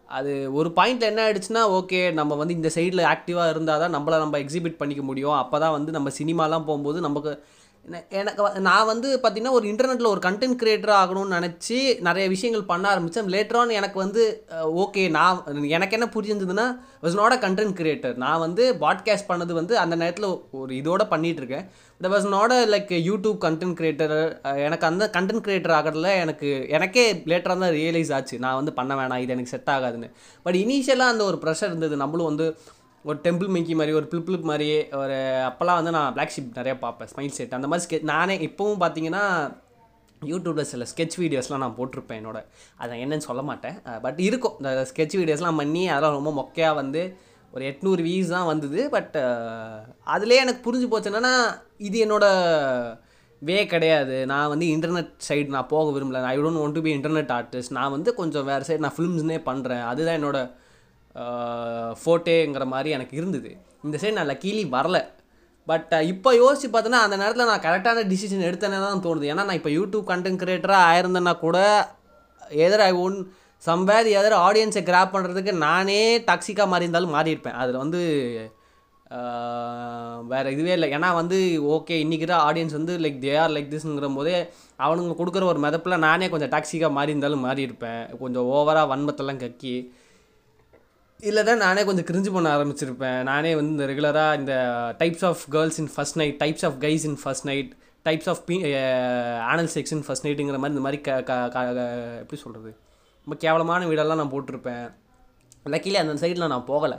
அது 0.08 0.32
ஒரு 0.52 0.68
பாயிண்ட்ல 0.76 1.08
என்ன 1.10 1.20
ஆயிடுச்சுன்னா 1.24 1.62
ஓகே 1.78 2.12
நம்ம 2.12 2.36
வந்து 2.36 2.54
இந்த 2.54 2.68
சைடில் 2.74 3.02
ஆக்டிவாக 3.14 3.50
இருந்தால் 3.50 3.82
தான் 3.82 3.94
நம்மளை 3.96 4.18
நம்ம 4.18 4.38
எக்ஸிபிட் 4.38 4.78
பண்ணிக்க 4.78 5.02
முடியும். 5.02 5.34
அப்போ 5.34 5.56
தான் 5.58 5.72
வந்து 5.72 5.90
நம்ம 5.92 6.08
சினிமாலாம் 6.18 6.66
போகும்போது 6.68 7.00
நமக்கு 7.00 7.32
எனக்கு 8.18 8.60
நான் 8.60 8.88
வந்து 8.92 9.08
பார்த்திங்கன்னா 9.22 9.54
ஒரு 9.58 9.66
இன்டர்நெட்டில் 9.72 10.12
ஒரு 10.12 10.22
கண்டென்ட் 10.26 10.58
கிரியேட்டர் 10.62 10.94
ஆகணும்னு 11.00 11.36
நினச்சி 11.38 11.78
நிறைய 12.08 12.26
விஷயங்கள் 12.28 12.68
பண்ண 12.72 12.86
ஆரம்பித்தேன் 12.88 13.32
லேட்டரான் 13.36 13.76
எனக்கு 13.80 13.98
வந்து 14.04 14.24
ஓகே 14.84 15.04
நான் 15.18 15.42
எனக்கு 15.76 15.96
என்ன 15.98 16.08
புரிஞ்சிருந்ததுன்னா 16.16 16.68
was 17.04 17.18
not 17.22 17.36
a 17.36 17.40
content 17.46 17.76
creator 17.82 18.16
நான் 18.16 18.44
வந்து 18.46 18.66
பாட்காஸ்ட் 18.84 19.30
பண்ணது 19.32 19.52
வந்து 19.60 19.76
அந்த 19.84 19.96
நேரத்தில் 19.96 20.30
ஒரு 20.60 20.72
இதோட 20.82 21.02
பண்ணிகிட்ருக்கேன் 21.14 21.48
இருக்கேன். 21.48 21.66
The 22.04 22.08
was 22.14 22.26
not 22.34 22.52
a 22.56 22.60
like 22.72 22.92
YouTube 23.08 23.38
content 23.44 23.76
creator 23.78 24.14
எனக்கு 24.66 24.88
அந்த 24.90 25.04
கண்டென்ட் 25.16 25.44
கிரியேட்டர் 25.46 25.74
ஆகிறதுல 25.78 26.10
எனக்கு 26.24 26.48
எனக்கே 26.76 27.04
லேட்டராக 27.30 27.58
தான் 27.64 27.76
ரியலைஸ் 27.80 28.12
ஆச்சு. 28.16 28.36
நான் 28.44 28.58
வந்து 28.60 28.72
பண்ண 28.78 28.92
வேணாம் 29.00 29.22
இது 29.24 29.34
எனக்கு 29.36 29.54
செட் 29.54 29.72
ஆகாதுன்னு. 29.76 30.10
பட் 30.46 30.58
இனிஷியலாக 30.62 31.14
அந்த 31.14 31.24
ஒரு 31.30 31.38
ப்ரெஷர் 31.44 31.72
இருந்தது. 31.72 31.96
நம்மளும் 32.02 32.30
வந்து 32.30 32.46
ஒரு 33.08 33.18
டெம்பிள் 33.26 33.48
மிங்கி 33.54 33.74
மாதிரி 33.78 33.92
ஒரு 33.98 34.06
பிளிப் 34.10 34.26
பிளிப் 34.28 34.48
மாதிரி 34.50 34.66
ஒரு 35.02 35.16
அப்போல்லாம் 35.48 35.78
வந்து 35.80 35.92
நான் 35.96 36.12
பிளாக் 36.16 36.32
ஷிப் 36.34 36.58
நிறைய 36.58 36.74
பார்ப்பேன் 36.82 37.08
ஸ்மைல் 37.12 37.34
செட் 37.36 37.54
அந்த 37.58 37.68
மாதிரி 37.70 37.84
ஸ்கெச் 37.84 38.10
நானே 38.10 38.34
இப்போவும் 38.48 38.80
பார்த்தீங்கன்னா 38.82 39.22
யூடியூப்பில் 40.22 40.68
சில 40.72 40.84
ஸ்கெட்ச் 40.90 41.16
வீடியோஸ்லாம் 41.22 41.62
நான் 41.62 41.76
போட்டிருப்பேன் 41.78 42.18
என்னோட. 42.20 42.38
அதை 42.82 42.94
என்னன்னு 43.04 43.26
சொல்ல 43.28 43.42
மாட்டேன். 43.50 43.76
பட் 44.04 44.20
இருக்கும். 44.28 44.56
இந்த 44.60 44.86
ஸ்கெட்ச் 44.90 45.16
வீடியோஸ்லாம் 45.20 45.60
பண்ணி 45.62 45.82
அதெல்லாம் 45.94 46.16
ரொம்ப 46.18 46.30
மொக்கையாக 46.40 46.78
வந்து 46.82 47.02
ஒரு 47.54 47.64
எட்நூறு 47.70 48.00
வியூஸ் 48.08 48.32
தான் 48.36 48.48
வந்தது. 48.52 48.80
பட் 48.96 49.16
அதுலேயே 50.14 50.40
எனக்கு 50.44 50.62
புரிஞ்சு 50.66 50.88
போச்சு 50.92 51.10
என்னென்னா 51.12 51.34
இது 51.88 51.98
என்னோடய 52.06 52.96
வே 53.48 53.58
கிடையாது. 53.72 54.16
நான் 54.32 54.50
வந்து 54.52 54.66
இன்டர்நெட் 54.76 55.12
சைடு 55.28 55.50
நான் 55.56 55.70
போக 55.74 55.86
விரும்பல. 55.96 56.22
I 56.32 56.38
don't 56.38 56.62
want 56.64 56.78
to 56.78 56.82
be 56.86 56.92
internet 56.98 57.32
artist 57.38 57.76
நான் 57.78 57.94
வந்து 57.96 58.12
கொஞ்சம் 58.20 58.48
வேறு 58.50 58.66
சைடு 58.68 58.84
நான் 58.86 58.96
ஃபிலிம்ஸ்னே 58.98 59.38
பண்ணுறேன் 59.50 59.84
அதுதான் 59.92 60.18
என்னோடய 60.20 60.50
ஃபோட்டேங்கிற 62.02 62.64
மாதிரி 62.74 62.90
எனக்கு 62.96 63.14
இருந்தது. 63.20 63.50
இந்த 63.86 63.96
சைடு 64.02 64.18
நான் 64.18 64.30
லக்கீலி 64.32 64.64
வரல. 64.76 64.98
பட் 65.68 65.92
இப்போ 66.12 66.30
யோசிச்சு 66.42 66.68
பார்த்தோன்னா 66.74 67.00
அந்த 67.06 67.16
நேரத்தில் 67.22 67.50
நான் 67.50 67.64
கரெக்டான 67.66 68.04
டிசிஷன் 68.12 68.46
எடுத்தேனே 68.50 68.78
தான் 68.84 69.04
தோணுது. 69.06 69.26
ஏன்னா 69.32 69.44
நான் 69.48 69.60
இப்போ 69.60 69.72
யூடியூப் 69.78 70.06
கண்டென்ட் 70.10 70.42
கிரியேட்டராக 70.42 70.88
ஆயிருந்தேன்னா 70.92 71.34
கூட 71.46 71.58
either 72.66 72.84
I 72.90 72.92
want 73.06 73.16
somewhere 73.62 74.08
either 74.18 74.36
ஆடியன்ஸை 74.46 74.82
கிராப் 74.88 75.14
பண்ணுறதுக்கு 75.14 75.52
நானே 75.66 76.00
டாக்ஸிக்காக 76.28 76.72
மாறி 76.72 76.86
இருந்தாலும் 76.86 77.14
மாறியிருப்பேன் 77.16 77.58
அதில் 77.62 77.82
வந்து 77.84 78.00
வேறு 80.30 80.48
இதுவே 80.54 80.72
இல்லை. 80.76 80.88
ஏன்னா 80.96 81.08
வந்து 81.18 81.36
ஓகே 81.76 81.94
இன்றைக்கி 82.04 82.26
ஆடியன்ஸ் 82.48 82.76
வந்து 82.78 82.94
லைக் 83.04 83.22
தே 83.22 83.32
ஆர் 83.42 83.54
லைக் 83.56 83.70
திஸ்ங்கிற 83.72 84.08
போதே 84.16 84.36
அவனுங்க 84.86 85.14
கொடுக்குற 85.20 85.44
ஒரு 85.52 85.60
மிதப்பில் 85.66 86.02
நானே 86.06 86.26
கொஞ்சம் 86.32 86.52
டாக்ஸிக்காக 86.54 86.92
மாறி 86.98 87.12
இருந்தாலும் 87.14 87.46
மாறி 87.46 87.62
இருப்பேன். 87.68 88.02
கொஞ்சம் 88.22 88.48
ஓவராக 88.56 88.90
வன்மத்தெல்லாம் 88.92 89.42
கக்கி 89.44 89.76
இல்லைன்னா 91.20 91.56
நானே 91.56 91.84
கொஞ்சம் 91.84 92.04
கிரிஞ்சு 92.04 92.32
பண்ண 92.32 92.56
ஆரம்பிச்சிருப்பேன். 92.56 93.22
நானே 93.22 93.54
வந்து 93.54 93.70
இந்த 93.70 93.84
ரெகுலராக 93.84 94.38
இந்த 94.38 94.54
types 94.98 95.24
of 95.24 95.40
girls 95.50 95.78
in 95.78 95.90
first 95.94 96.16
night 96.16 96.40
types 96.44 96.66
of 96.66 96.74
guys 96.80 97.04
in 97.04 97.18
first 97.22 97.44
night 97.44 97.72
types 98.04 98.28
of 98.28 98.46
B 98.46 98.74
anal 99.40 99.68
sex 99.74 99.92
in 99.92 100.04
first 100.04 100.26
நைட்டுங்கிற 100.26 100.56
மாதிரி 100.56 100.68
இந்த 100.68 100.80
மாதிரி 100.80 101.00
க 101.00 101.22
க 101.22 101.48
க- 101.48 101.64
எப்படி 102.18 102.40
சொல்கிறது 102.40 102.70
ரொம்ப 103.18 103.36
கேவலமான 103.38 103.86
வீடெல்லாம் 103.86 104.14
நான் 104.14 104.32
போட்டிருப்பேன். 104.32 104.86
லக்கிலே 105.66 105.94
அந்த 105.94 106.26
சைடில் 106.26 106.46
நான் 106.46 106.64
போகலை. 106.68 106.98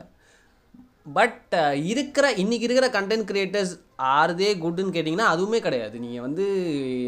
பட் 1.18 1.54
uh, 1.60 1.74
இருக்கிற 1.92 2.26
இன்றைக்கி 2.42 2.66
இருக்கிற 2.68 2.88
கண்டென்ட் 2.96 3.30
ஆர் 3.60 3.70
ஆறுதே 4.18 4.50
குட்னு 4.64 4.94
கேட்டிங்கன்னா 4.96 5.28
அதுவுமே 5.34 5.60
கிடையாது. 5.66 5.96
நீங்கள் 6.04 6.26
வந்து 6.26 6.46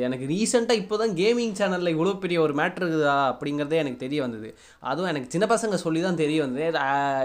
எனக்கு 0.06 0.26
ரீசெண்டாக 0.32 0.82
இப்போ 0.82 0.96
தான் 1.02 1.14
கேமிங் 1.20 1.56
சேனலில் 1.60 1.94
இவ்வளோ 1.96 2.14
பெரிய 2.24 2.38
ஒரு 2.46 2.54
மேட்ரு 2.60 2.84
இருக்குதா 2.84 3.18
அப்படிங்கிறதே 3.32 3.82
எனக்கு 3.84 4.04
தெரிய 4.06 4.22
வந்தது. 4.26 4.50
அதுவும் 4.92 5.12
எனக்கு 5.12 5.34
சின்ன 5.36 5.48
பசங்க 5.54 5.78
சொல்லி 5.86 6.02
தான் 6.02 6.22
தெரிய 6.24 6.40
வந்தது. 6.46 6.66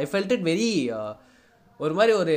ஐ 0.03 0.07
ஃபெல்ட் 0.13 0.35
இட் 0.37 0.47
வெரி 0.51 0.69
ஒரு 1.81 1.95
மாதிரி 1.97 2.13
ஒரு 2.21 2.35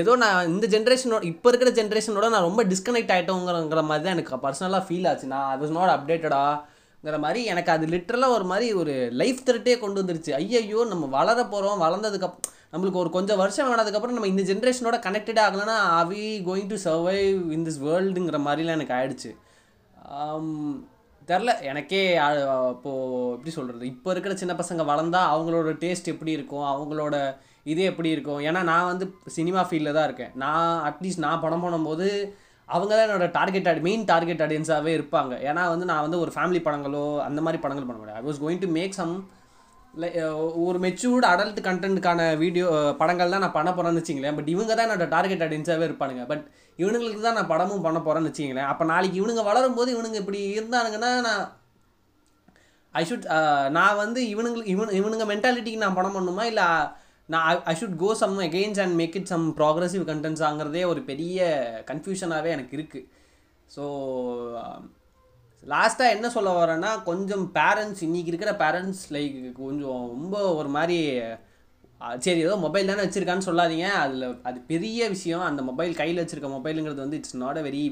ஏதோ 0.00 0.12
நான் 0.22 0.48
இந்த 0.52 0.66
ஜென்ரேஷனோட 0.76 1.24
இப்போ 1.32 1.48
இருக்கிற 1.50 1.72
ஜென்ரேஷனோட 1.80 2.28
நான் 2.34 2.48
ரொம்ப 2.48 2.62
டிஸ்கனெக்ட் 2.72 3.12
ஆகிட்டோங்கிற 3.16 3.82
மாதிரி 3.90 4.04
தான் 4.06 4.16
எனக்கு 4.16 4.42
பர்சனலாக 4.46 4.84
ஃபீல் 4.88 5.08
ஆச்சு. 5.10 5.32
நான் 5.34 5.50
ஐ 5.54 5.58
வாஸ் 5.62 5.76
நாட் 5.78 5.94
அப்டேட்டடாங்கிற 5.96 7.18
மாதிரி 7.26 7.42
எனக்கு 7.52 7.72
அது 7.76 7.86
லிட்ரலாக 7.94 8.36
ஒரு 8.38 8.46
மாதிரி 8.52 8.68
ஒரு 8.80 8.94
லைஃப் 9.22 9.44
த்ரெட்டே 9.48 9.76
கொண்டு 9.84 10.00
வந்துருச்சு. 10.02 10.32
ஐயையோ 10.42 10.82
நம்ம 10.92 11.06
வளர 11.18 11.38
போகிறோம் 11.54 11.84
வளர்ந்ததுக்கப் 11.84 12.40
நம்மளுக்கு 12.74 13.00
ஒரு 13.02 13.10
கொஞ்சம் 13.10 13.36
வருஷம் 13.36 13.68
ஆனதுக்கப்புறம் 13.72 14.16
நம்ம 14.16 14.26
இந்த 14.26 14.42
ஜென்ரேஷனோட 14.42 14.96
கனெக்டட் 15.06 15.40
ஆகலைன்னா 15.42 15.74
we 15.98 16.42
going 16.46 16.70
to 16.72 16.76
survive 16.84 17.50
in 17.50 17.66
this 17.66 17.82
வேர்ல்டுங்கிற 17.86 18.38
மாதிரிலாம் 18.46 18.78
எனக்கு 18.78 18.94
ஆயிடுச்சு. 18.94 19.30
Um, 20.16 20.86
தெரில. 21.28 21.50
எனக்கே 21.62 22.00
இப்போது 22.70 23.30
எப்படி 23.34 23.50
சொல்கிறது 23.50 23.86
இப்போ 23.86 24.10
இருக்கிற 24.10 24.34
சின்ன 24.36 24.54
பசங்க 24.54 24.82
வளர்ந்தா 24.90 25.20
அவங்களோட 25.34 25.70
டேஸ்ட் 25.84 26.10
எப்படி 26.14 26.32
இருக்கும்? 26.32 26.66
அவங்களோட 26.72 27.36
இது 27.62 27.82
எப்படி 27.82 28.10
இருக்கும்? 28.10 28.40
ஏன்னா 28.40 28.62
நான் 28.62 28.90
வந்து 28.90 29.06
சினிமா 29.26 29.60
ஃபீல்டில் 29.68 29.96
தான் 29.98 30.04
இருக்கேன். 30.04 30.32
நான் 30.34 30.74
அட்லீஸ்ட் 30.88 31.24
நான் 31.26 31.40
படம் 31.40 31.60
போடும்போது 31.60 32.08
அவங்க 32.68 32.92
தான் 32.94 33.06
என்னோடய 33.06 33.30
டார்கெட் 33.30 33.82
மெயின் 33.82 34.04
டார்கெட் 34.04 34.44
ஆடியன்ஸாகவே 34.46 34.92
இருப்பாங்க. 34.98 35.32
ஏன்னா 35.48 35.64
வந்து 35.74 35.84
நான் 35.84 36.04
வந்து 36.08 36.20
ஒரு 36.20 36.32
ஃபேமிலி 36.34 36.62
படங்களோ 36.66 37.06
அந்த 37.20 37.40
மாதிரி 37.40 37.62
படங்கள் 37.62 37.88
பண்ண 37.88 38.00
முடியாது 38.00 38.20
I 38.22 38.26
was 38.30 38.42
going 38.44 38.62
to 38.64 38.70
make 38.78 38.98
some 39.00 39.14
ஒரு 40.66 40.78
மெச்சூர்டு 40.78 41.26
அடல்ட் 41.32 41.60
கண்டென்ட்டுக்கான 41.66 42.36
வீடியோ 42.38 42.66
படங்கள் 42.98 43.30
தான் 43.30 43.44
நான் 43.44 43.52
பண்ண 43.52 43.70
போகிறேன்னு 43.70 44.00
வச்சிங்களேன் 44.00 44.34
பட் 44.34 44.48
இவங்க 44.48 44.74
தான் 44.74 44.86
என்னோட 44.86 45.08
டார்கெட் 45.08 45.42
ஆடியன்ஸாகவே 45.42 45.86
இருப்பானுங்க. 45.88 46.26
பட் 46.26 46.44
இவனுங்களுக்கு 46.78 47.20
தான் 47.20 47.34
நான் 47.34 47.46
படமும் 47.46 47.82
பண்ண 47.82 47.98
போகிறேன்னு 47.98 48.30
வச்சிங்களேன் 48.30 48.64
அப்போ 48.64 48.84
நாளைக்கு 48.84 49.20
இவனுங்க 49.20 49.44
வளரும்போது 49.50 49.90
இவனுங்க 49.94 50.14
இப்படி 50.14 50.40
இருந்தானுங்கன்னா 50.58 51.10
நான் 51.20 51.44
ஐ 52.94 53.04
ஷுட் 53.10 53.28
நான் 53.70 53.96
வந்து 53.96 54.20
இவனுங்களுக்கு 54.34 54.74
இவனு 54.74 54.98
இவனுங்க 55.00 55.24
மென்டாலிட்டிக்கு 55.32 55.84
நான் 55.84 55.94
படம் 55.94 56.16
பண்ணுமா? 56.16 56.42
இல்லை 56.42 56.66
நான் 57.26 57.62
I 57.64 57.74
should 57.80 57.96
go 57.96 58.14
some 58.14 58.38
against 58.38 58.80
and 58.80 58.94
make 58.94 59.16
it 59.16 59.24
some 59.24 59.56
progressive 59.56 60.04
கண்டென்ட்ஸாங்கிறதே 60.10 60.86
ஒரு 60.86 61.02
பெரிய 61.02 61.38
கன்ஃபியூஷனாகவே 61.90 62.50
எனக்கு 62.50 62.76
இருக்குது 62.76 63.06
ஸோ 63.76 63.84
லாஸ்ட்டாக 65.72 66.14
என்ன 66.16 66.26
சொல்ல 66.34 66.50
வரேன்னா 66.58 66.90
கொஞ்சம் 67.08 67.44
பேரண்ட்ஸ் 67.58 68.02
இன்றைக்கி 68.06 68.30
இருக்கிற 68.32 68.52
பேரண்ட்ஸ் 68.62 69.04
லைக் 69.14 69.36
கொஞ்சம் 69.60 70.00
ரொம்ப 70.14 70.36
ஒரு 70.60 70.70
மாதிரி 70.76 70.98
சரி 72.24 72.40
ஏதோ 72.46 72.56
மொபைல் 72.64 72.88
தானே 72.90 73.04
வச்சுருக்கான்னு 73.04 73.48
சொல்லாதீங்க. 73.48 73.86
அதில் 74.04 74.24
அது 74.48 74.58
பெரிய 74.72 75.00
விஷயம். 75.14 75.44
அந்த 75.50 75.60
மொபைல் 75.68 75.92
கையில் 76.00 76.20
வச்சுருக்க 76.22 76.48
மொபைலுங்கிறது 76.56 77.04
வந்து 77.04 77.18
it's 77.20 77.38
not 77.44 77.60
a 77.60 77.62
very 77.68 77.82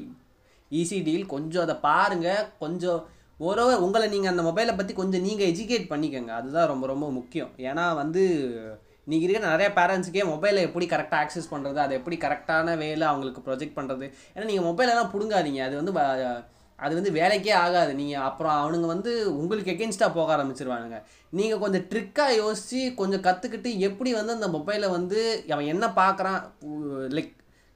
easy 0.71 0.99
deal 1.07 1.25
கொஞ்சம் 1.33 1.63
அதை 1.65 1.75
பாருங்கள் 1.87 2.45
கொஞ்சம் 2.63 3.01
ஓரளவு 3.45 3.81
உங்களை 3.85 4.07
நீங்கள் 4.13 4.31
அந்த 4.33 4.43
மொபைலை 4.49 4.73
பற்றி 4.79 4.93
கொஞ்சம் 5.01 5.25
நீங்கள் 5.27 5.49
எஜுகேட் 5.53 5.91
பண்ணிக்கோங்க. 5.93 6.31
அதுதான் 6.39 6.71
ரொம்ப 6.73 6.85
ரொம்ப 6.93 7.05
முக்கியம். 7.19 7.51
ஏன்னா 7.69 7.85
வந்து 8.01 8.23
இன்றைக்கி 9.07 9.25
இருக்கிற 9.27 9.45
நிறைய 9.51 9.69
பேரண்ட்ஸுக்கே 9.79 10.25
மொபைலை 10.33 10.59
எப்படி 10.67 10.85
கரெக்டாக 10.91 11.23
ஆக்சஸ் 11.23 11.51
பண்ணுறது 11.53 11.79
அதை 11.85 11.93
எப்படி 11.99 12.17
கரெக்டான 12.25 12.75
வேலை 12.83 13.05
அவங்களுக்கு 13.11 13.41
ப்ரொஜெக்ட் 13.47 13.77
பண்ணுறது 13.79 14.05
ஏன்னா 14.35 14.45
நீங்கள் 14.51 14.67
மொபைலெல்லாம் 14.69 15.11
பிடுங்காதீங்க. 15.15 15.61
அது 15.69 15.75
வந்து 15.81 15.95
அது 16.79 16.93
வந்து 16.95 17.11
வேலைக்கே 17.19 17.53
ஆகாது. 17.65 17.91
நீங்கள் 17.99 18.25
அப்புறம் 18.29 18.55
அவனுங்க 18.61 18.87
வந்து 18.93 19.11
உங்களுக்கு 19.41 19.73
எகென்ஸ்டாக 19.73 20.15
போக 20.17 20.29
ஆரம்பிச்சிருவானுங்க. 20.35 20.97
நீங்கள் 21.39 21.61
கொஞ்சம் 21.63 21.85
ட்ரிக்காக 21.91 22.35
யோசித்து 22.35 22.81
கொஞ்சம் 23.01 23.23
கற்றுக்கிட்டு 23.27 23.71
எப்படி 23.87 24.13
வந்து 24.13 24.37
அந்த 24.37 24.49
மொபைலை 24.57 24.89
வந்து 24.97 25.21
அவன் 25.53 25.71
என்ன 25.73 25.87
பார்க்குறான் 26.01 26.41
லைக் 27.17 27.31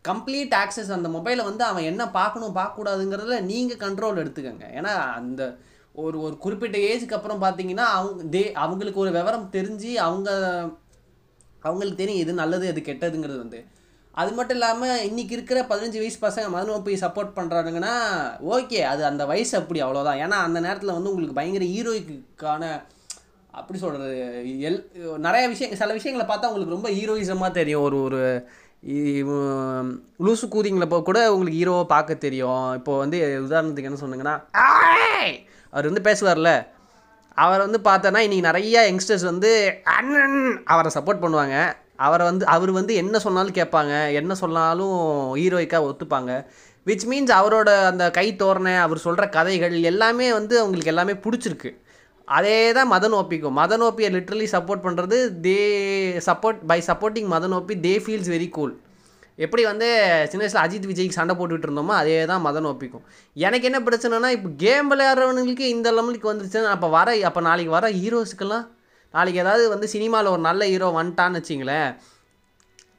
கம்ப்ளீட் 0.05 0.53
ஆக்சஸ் 0.63 0.91
அந்த 0.97 1.09
மொபைலை 1.15 1.43
வந்து 1.49 1.63
அவன் 1.63 1.87
என்ன 1.91 2.03
பார்க்கணும் 2.19 2.57
பார்க்கக்கூடாதுங்கிறதுல 2.57 3.39
நீங்கள் 3.51 3.81
கண்ட்ரோல் 3.85 4.21
எடுத்துக்கோங்க. 4.23 4.67
ஏன்னா 4.79 4.93
அந்த 5.19 5.41
ஒரு 6.03 6.17
ஒரு 6.21 6.35
குறிப்பிட்ட 6.37 6.77
ஏஜுக்கு 6.89 7.17
அப்புறம் 7.17 7.41
பார்த்தீங்கன்னா 7.41 7.85
அவங்க 7.97 8.23
தே 8.35 8.43
அவங்களுக்கு 8.63 8.99
ஒரு 8.99 9.11
விவரம் 9.11 9.47
தெரிஞ்சு 9.55 9.91
அவங்க 10.07 10.29
அவங்களுக்கு 11.61 12.01
தெரியும் 12.01 12.21
எது 12.23 12.33
நல்லது 12.33 12.65
எது 12.67 12.81
கெட்டதுங்கிறது 12.81 13.37
வந்து. 13.37 13.59
அது 14.17 14.31
மட்டும் 14.31 14.57
இல்லாமல் 14.57 15.03
இன்றைக்கி 15.07 15.33
இருக்கிற 15.35 15.59
பதினஞ்சு 15.69 15.99
வயசு 16.01 16.17
பசங்க 16.21 16.47
மதனோ 16.53 16.77
போய் 16.85 17.03
சப்போர்ட் 17.03 17.35
பண்ணுறானுங்கன்னா 17.37 17.95
ஓகே 18.55 18.79
அது 18.91 19.01
அந்த 19.05 19.23
வயசு 19.25 19.53
அப்படி 19.57 19.79
அவ்வளோதான் 19.83 20.21
ஏன்னா 20.23 20.37
அந்த 20.45 20.59
நேரத்தில் 20.59 20.95
வந்து 20.95 21.11
உங்களுக்கு 21.11 21.39
பயங்கர 21.39 21.65
ஹீரோய்க்கான 21.73 22.63
அப்படி 23.53 23.77
சொல்கிறது 23.79 24.15
எல் 24.69 24.79
நிறைய 25.17 25.43
விஷயம் 25.47 25.79
சில 25.81 25.93
விஷயங்களை 25.93 26.25
பார்த்தா 26.27 26.49
உங்களுக்கு 26.49 26.75
ரொம்ப 26.75 26.89
ஹீரோயிசமாக 26.97 27.51
தெரியும். 27.51 27.85
ஒரு 27.87 27.97
ஒரு 28.05 28.21
லூசு 30.25 30.45
கூதிங்களை 30.55 30.87
கூட 31.09 31.19
உங்களுக்கு 31.33 31.59
ஹீரோவை 31.59 31.85
பார்க்க 31.93 32.25
தெரியும். 32.25 32.65
இப்போது 32.79 33.01
வந்து 33.03 33.17
உதாரணத்துக்கு 33.47 33.89
என்ன 33.91 34.01
சொன்னீங்கன்னா 34.03 34.35
அவர் 35.73 35.89
வந்து 35.89 36.07
பேசுவார்ல. 36.09 36.51
அவரை 37.37 37.61
வந்து 37.65 37.79
பார்த்தோன்னா 37.89 38.21
இன்றைக்கி 38.25 38.45
நிறையா 38.49 38.81
யங்ஸ்டர்ஸ் 38.89 39.25
வந்து 39.31 39.49
அண்ணன்! 39.97 40.39
அவரை 40.73 40.91
சப்போர்ட் 40.95 41.23
பண்ணுவாங்க. 41.23 41.57
அவரை 42.05 42.23
வந்து 42.29 42.45
அவர் 42.55 42.71
வந்து 42.79 42.93
என்ன 43.01 43.19
சொன்னாலும் 43.25 43.57
கேட்பாங்க 43.59 43.93
என்ன 44.19 44.35
சொன்னாலும் 44.43 44.95
ஹீரோய்க்காக 45.41 45.87
ஒத்துப்பாங்க. 45.89 46.31
விச் 46.87 47.05
மீன்ஸ் 47.11 47.33
அவரோட 47.39 47.69
அந்த 47.91 48.03
கை 48.17 48.27
தோரணை 48.41 48.73
அவர் 48.85 49.05
சொல்கிற 49.05 49.25
கதைகள் 49.37 49.75
எல்லாமே 49.91 50.27
வந்து 50.39 50.55
அவங்களுக்கு 50.61 50.93
எல்லாமே 50.93 51.15
பிடிச்சிருக்கு. 51.25 51.71
அதே 52.27 52.57
தான் 52.77 52.91
மதன் 52.93 53.15
ஓப்பிக்கும் 53.19 53.57
மதன் 53.61 53.83
ஓப்பியை 53.87 54.09
லிட்ரலி 54.15 54.47
சப்போர்ட் 54.55 54.85
பண்ணுறது 54.85 55.17
they 55.45 55.59
support 56.27 56.59
by 56.71 56.79
supporting 56.89 57.29
Madan 57.35 57.55
ஓப்பி 57.59 57.75
they 57.85 57.93
feels 58.05 58.31
very 58.33 58.47
cool 58.57 58.73
எப்படி 59.45 59.63
வந்து 59.69 59.87
சின்ன 60.31 60.41
வயசில் 60.43 60.61
அஜித் 60.63 60.87
விஜய்க்கு 60.89 61.17
சண்டை 61.17 61.33
போட்டுக்கிட்டு 61.35 61.67
இருந்தோமோ 61.67 61.93
அதே 62.01 62.15
தான் 62.31 62.43
மதன் 62.47 62.67
ஒப்பிக்கும் 62.71 63.03
எனக்கு 63.35 63.67
என்ன 63.69 63.79
பிரச்சனைனா 63.87 64.29
இப்போ 64.35 64.49
கேம் 64.63 64.89
விளையாடுறவனுங்களுக்கு 64.91 65.67
இந்த 65.75 65.91
லெவலுக்கு 65.97 66.31
வந்துருச்சுன்னா 66.31 66.73
அப்போ 66.75 66.89
வர 66.97 67.11
அப்போ 67.29 67.41
நாளைக்கு 67.49 67.73
வர 67.77 67.87
ஹீரோஸுக்கெல்லாம் 67.97 68.65
நாளைக்கு 69.13 69.41
ஏதாவது 69.43 69.65
வந்து 69.69 69.87
சினிமாவில் 69.87 70.33
ஒரு 70.35 70.41
நல்ல 70.41 70.65
ஹீரோ 70.71 70.89
வந்துட்டான்னு 70.99 71.39
வச்சிங்களேன் 71.41 71.89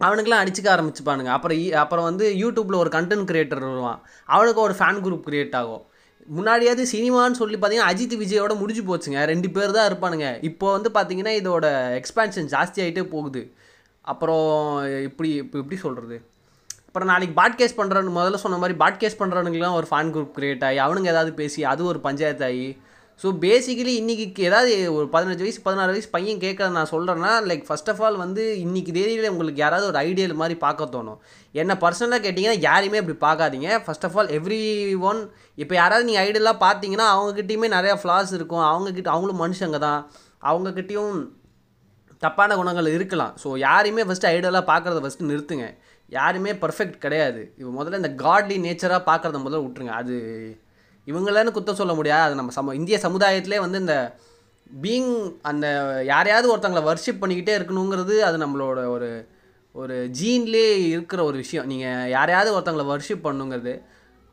அவனுக்கெல்லாம் 0.06 0.42
அடிச்சுக்க 0.42 0.68
ஆரம்பிச்சுப்பானுங்க. 0.74 1.30
அப்புறம் 1.36 1.60
அப்புறம் 1.82 2.06
வந்து 2.10 2.26
யூடியூப்பில் 2.42 2.82
ஒரு 2.82 2.90
கண்டென்ட் 2.96 3.28
கிரியேட்டர் 3.30 3.62
வருவான். 3.68 4.00
அவனுக்கு 4.34 4.60
ஒரு 4.66 4.74
ஃபேன் 4.80 5.00
குரூப் 5.04 5.24
க்ரியேட் 5.28 5.56
ஆகும். 5.60 5.84
முன்னாடியாவது 6.36 6.82
சினிமான்னு 6.94 7.40
சொல்லி 7.40 7.56
பார்த்தீங்கன்னா 7.56 7.90
அஜித் 7.92 8.16
விஜயோட 8.22 8.54
முடிஞ்சு 8.62 8.82
போச்சுங்க. 8.88 9.20
ரெண்டு 9.32 9.48
பேர் 9.50 9.76
தான் 9.76 9.88
இருப்பானுங்க. 9.90 10.28
இப்போ 10.48 10.66
வந்து 10.76 10.90
பார்த்தீங்கன்னா 10.96 11.34
இதோட 11.40 11.66
எக்ஸ்பேன்ஷன் 12.00 12.50
ஜாஸ்தி 12.54 12.80
ஆகிட்டே 12.84 13.04
போகுது. 13.14 13.42
அப்புறம் 14.04 14.46
இப்படி 15.08 15.30
இப்போ 15.44 15.56
எப்படி 15.58 15.78
சொல்கிறது 15.84 16.18
அப்புறம் 16.88 17.10
நாளைக்கு 17.10 17.34
பாட்கேஸ் 17.40 17.78
பண்ணுறவனு 17.78 18.14
முதல்ல 18.18 18.38
சொன்ன 18.42 18.58
மாதிரி 18.60 18.76
பாட்கேஸ் 18.78 19.18
பண்ணுறவனுங்களாம் 19.18 19.78
ஒரு 19.78 19.86
ஃபேன் 19.90 20.12
குரூப் 20.14 20.32
க்ரியேட் 20.36 20.64
ஆகி 20.68 20.78
அவனுங்க 20.84 21.08
ஏதாவது 21.12 21.32
பேசி 21.40 21.60
அது 21.72 21.82
ஒரு 21.84 21.98
பஞ்சாயத்து 22.06 22.44
ஆகி 22.44 22.68
ஸோ 23.22 23.28
பேசிக்கலி 23.44 23.92
இன்றைக்கி 24.00 24.24
ஏதாவது 24.48 24.72
ஒரு 24.96 25.06
பதினஞ்சு 25.14 25.42
வயசு 25.44 25.60
பதினாறு 25.64 25.94
வயசு 25.94 26.08
பையன் 26.12 26.42
கேட்க 26.42 26.68
நான் 26.76 26.90
சொல்கிறேன்னா 26.92 27.30
லைக் 27.50 27.64
ஃபஸ்ட் 27.68 27.88
ஆஃப் 27.92 28.02
ஆல் 28.06 28.18
வந்து 28.22 28.42
இன்றைக்கி 28.64 28.90
தேதியில் 28.96 29.30
உங்களுக்கு 29.32 29.62
யாராவது 29.62 29.88
ஒரு 29.88 29.98
ஐடியல் 30.08 30.34
மாதிரி 30.40 30.56
பார்க்க 30.64 30.86
தோணும். 30.92 31.18
என்ன 31.54 31.74
பர்சனலாக 31.84 32.22
கேட்டிங்கன்னா 32.26 32.60
யாரையுமே 32.66 33.00
அப்படி 33.00 33.16
பார்க்காதீங்க. 33.24 33.70
First 33.86 34.06
of 34.08 34.18
all 34.18 34.30
every 34.38 34.60
one 35.10 35.20
இப்போ 35.62 35.76
யாராவது 35.80 36.06
நீங்கள் 36.10 36.24
ஐடியலாக 36.28 36.62
பார்த்தீங்கன்னா 36.66 37.08
அவங்கக்கிட்டேயுமே 37.14 37.70
நிறையா 37.76 37.96
ஃப்ளாஸ் 38.02 38.32
இருக்கும். 38.38 38.64
அவங்கக்கிட்ட 38.70 39.10
அவங்களும் 39.14 39.42
மனுஷங்க 39.44 39.80
தான். 39.88 40.00
அவங்கக்கிட்டேயும் 40.50 41.18
தப்பான 42.22 42.54
குணங்கள் 42.62 42.94
இருக்கலாம். 42.98 43.34
ஸோ 43.42 43.50
யாரையுமே 43.66 44.06
ஃபஸ்ட்டு 44.08 44.30
ஐடியலாக 44.34 44.64
பார்க்குறத 44.72 45.02
ஃபஸ்ட்டு 45.06 45.30
நிறுத்துங்க. 45.32 45.66
யாருமே 46.18 46.54
பர்ஃபெக்ட் 46.62 47.04
கிடையாது. 47.06 47.42
இப்போ 47.60 47.72
முதல்ல 47.80 48.02
இந்த 48.02 48.12
காட்லி 48.24 48.58
நேச்சராக 48.68 49.02
பார்க்குறத 49.10 49.42
முதல்ல 49.44 49.64
விட்டுருங்க 49.66 49.96
அது 50.02 50.16
இவங்களன்னு 51.10 51.56
குத்தம் 51.56 51.80
சொல்ல 51.80 51.94
முடியாது. 51.98 52.26
அது 52.26 52.38
நம்ம 52.40 52.54
சம 52.58 52.74
இந்திய 52.80 52.98
சமுதாயத்திலே 53.02 53.58
வந்து 53.64 53.78
இந்த 53.84 53.96
பீங் 54.82 55.12
அந்த 55.50 55.66
யாரையாவது 56.12 56.48
ஒருத்தங்களை 56.54 56.82
வர்ஷிப் 56.90 57.20
பண்ணிக்கிட்டே 57.20 57.54
இருக்கணுங்கிறது 57.58 58.16
அது 58.28 58.38
நம்மளோட 58.44 58.80
ஒரு 58.94 59.10
ஒரு 59.80 59.96
ஜீன்லேயே 60.20 60.72
இருக்கிற 60.94 61.20
ஒரு 61.28 61.36
விஷயம். 61.36 61.66
நீங்கள் 61.72 62.10
யாரையாவது 62.16 62.50
ஒருத்தங்களை 62.56 62.86
worship 62.94 63.24
பண்ணுங்கிறது 63.26 63.74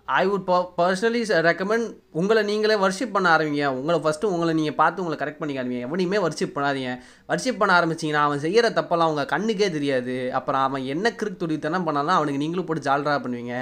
I 0.06 0.24
would 0.28 0.48
personally 0.80 1.22
recommend 1.48 1.86
உங்களை 2.20 2.42
நீங்களே 2.50 2.76
வர்ஷிப் 2.84 3.14
பண்ண 3.14 3.28
ஆரம்பிங்க. 3.36 3.68
உங்களை 3.80 3.98
ஃபஸ்ட்டு 4.04 4.32
உங்களை 4.34 4.54
நீங்கள் 4.60 4.78
பார்த்து 4.82 5.04
உங்களை 5.04 5.18
கரெக்ட் 5.22 5.40
பண்ணிக்க 5.40 5.62
ஆரம்பிங்க 5.62 5.86
எவனையுமே 5.86 6.20
வர்ஷிப் 6.26 6.56
பண்ணாதீங்க. 6.56 6.92
வர்ஷிப் 7.30 7.60
பண்ண 7.62 7.72
ஆரம்பிச்சிங்கன்னா 7.80 8.26
அவன் 8.28 8.44
செய்கிற 8.46 8.70
தப்பெல்லாம் 8.70 9.08
அவங்க 9.08 9.24
கண்ணுக்கே 9.34 9.70
தெரியாது. 9.78 10.16
அப்புறம் 10.34 10.64
அவன் 10.68 10.86
என்ன 10.94 11.14
கிறுக்கு 11.20 11.42
துடித்தனம் 11.44 11.88
பண்ணாலும் 11.88 12.18
அவனுக்கு 12.18 12.42
நீங்களும் 12.44 12.66
போட்டு 12.66 12.88
ஜால்ரா 12.90 13.16
பண்ணுவீங்க. 13.26 13.56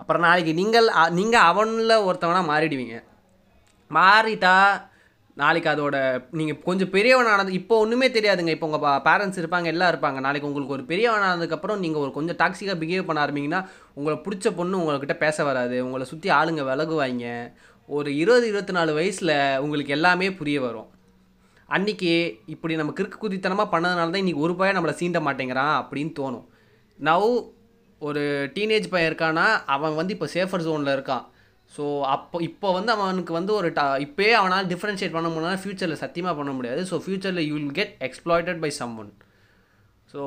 அப்புறம் 0.00 0.26
நாளைக்கு 0.28 0.52
நீங்கள் 0.60 0.88
நீங்கள் 1.18 1.46
அவனில் 1.50 2.04
ஒருத்தவனாக 2.08 2.50
மாறிடுவீங்க. 2.52 2.96
மாறிட்டா 3.90 4.54
நாளைக்கு 5.40 5.68
அதோட 5.72 5.96
நீங்கள் 6.38 6.60
கொஞ்சம் 6.66 6.90
பெரியவனானது 6.94 7.50
இப்போ 7.60 7.74
ஒன்றுமே 7.84 8.06
தெரியாதுங்க. 8.14 8.52
இப்போ 8.56 8.66
உங்கள் 8.68 9.02
பேரண்ட்ஸ் 9.08 9.40
இருப்பாங்க 9.40 9.68
எல்லாம் 9.72 9.90
இருப்பாங்க. 9.92 10.18
நாளைக்கு 10.26 10.48
உங்களுக்கு 10.50 10.76
ஒரு 10.76 10.84
பெரியவனானதுக்கப்புறம் 10.90 11.82
நீங்கள் 11.84 12.02
ஒரு 12.04 12.12
கொஞ்சம் 12.18 12.38
டாக்ஸிக்காக 12.42 12.78
பிஹேவ் 12.82 13.08
பண்ண 13.08 13.24
ஆரம்பிங்கன்னா 13.24 13.60
உங்களை 13.98 14.16
பிடிச்ச 14.26 14.54
பொண்ணு 14.58 14.80
உங்கள்கிட்ட 14.80 15.16
பேச 15.24 15.44
வராது. 15.48 15.78
உங்களை 15.86 16.06
சுற்றி 16.12 16.30
ஆளுங்க 16.38 16.64
விலகுவாங்க. 16.70 17.26
ஒரு 17.88 18.10
இருபது 18.22 18.46
இருபத்தி 18.50 18.74
நாலு 18.78 18.92
வயசில் 18.98 19.34
உங்களுக்கு 19.64 19.96
எல்லாமே 19.98 20.28
புரிய 20.38 20.60
வரும். 20.66 20.88
அன்றைக்கி 21.76 22.10
இப்படி 22.54 22.74
நம்ம 22.80 22.92
கிறுக்கு 22.98 23.18
குதித்தனமாக 23.22 23.72
பண்ணதுனால 23.74 24.12
தான் 24.12 24.22
இன்றைக்கி 24.24 24.44
ஒரு 24.46 24.54
பையன் 24.58 24.76
நம்மளை 24.78 24.94
சீண்ட 25.00 25.20
மாட்டேங்கிறான் 25.28 25.74
அப்படின்னு 25.82 26.12
தோணும். 26.20 26.46
நவ் 26.98 27.30
ஒரு 28.08 28.22
டீனேஜ் 28.56 28.86
பையன் 28.92 29.10
இருக்கானா 29.10 29.46
அவன் 29.74 29.98
வந்து 30.00 30.14
இப்போ 30.16 30.28
சேஃபர் 30.36 30.64
ஜோனில் 30.66 30.94
இருக்கான். 30.96 31.24
ஸோ 31.72 31.84
அப்போ 32.14 32.36
இப்போ 32.48 32.68
வந்து 32.76 32.90
அவனுக்கு 32.94 33.32
வந்து 33.38 33.52
ஒரு 33.60 33.68
டா 33.78 33.84
இப்போயே 34.06 34.32
அவனால் 34.40 34.68
டிஃப்ரென்ஷியேட் 34.72 35.16
பண்ண 35.16 35.28
முடியாது 35.34 35.62
ஃப்யூச்சரில் 35.62 36.02
சத்தியமாக 36.02 36.38
பண்ண 36.40 36.52
முடியாது. 36.58 36.82
ஸோ 36.90 36.98
ஃப்யூச்சரில் 37.04 37.46
you 37.48 37.54
will 37.58 37.76
get 37.78 37.94
exploited 38.08 38.60
by 38.64 38.70
some 38.80 38.94
one 39.02 39.10
so 40.12 40.20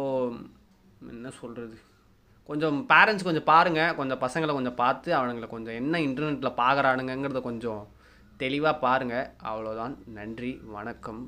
என்ன 1.13 1.32
சொல்கிறது 1.42 1.78
கொஞ்சம் 2.50 2.78
பேரண்ட்ஸ் 2.92 3.26
கொஞ்சம் 3.28 3.48
பாருங்கள் 3.52 3.96
கொஞ்சம் 4.00 4.22
பசங்களை 4.26 4.54
கொஞ்சம் 4.58 4.80
பார்த்து 4.84 5.10
அவனுங்களை 5.18 5.48
கொஞ்சம் 5.56 5.78
என்ன 5.82 6.00
இன்டர்நெட்டில் 6.08 6.60
பார்க்குறானுங்கிறத 6.63 7.42
கொஞ்சம் 7.50 7.82
தெளிவாக 8.44 8.76
பாருங்கள் 8.86 9.28
அவ்வளோதான் 9.50 9.96
நன்றி. 10.18 10.52
வணக்கம். 10.78 11.22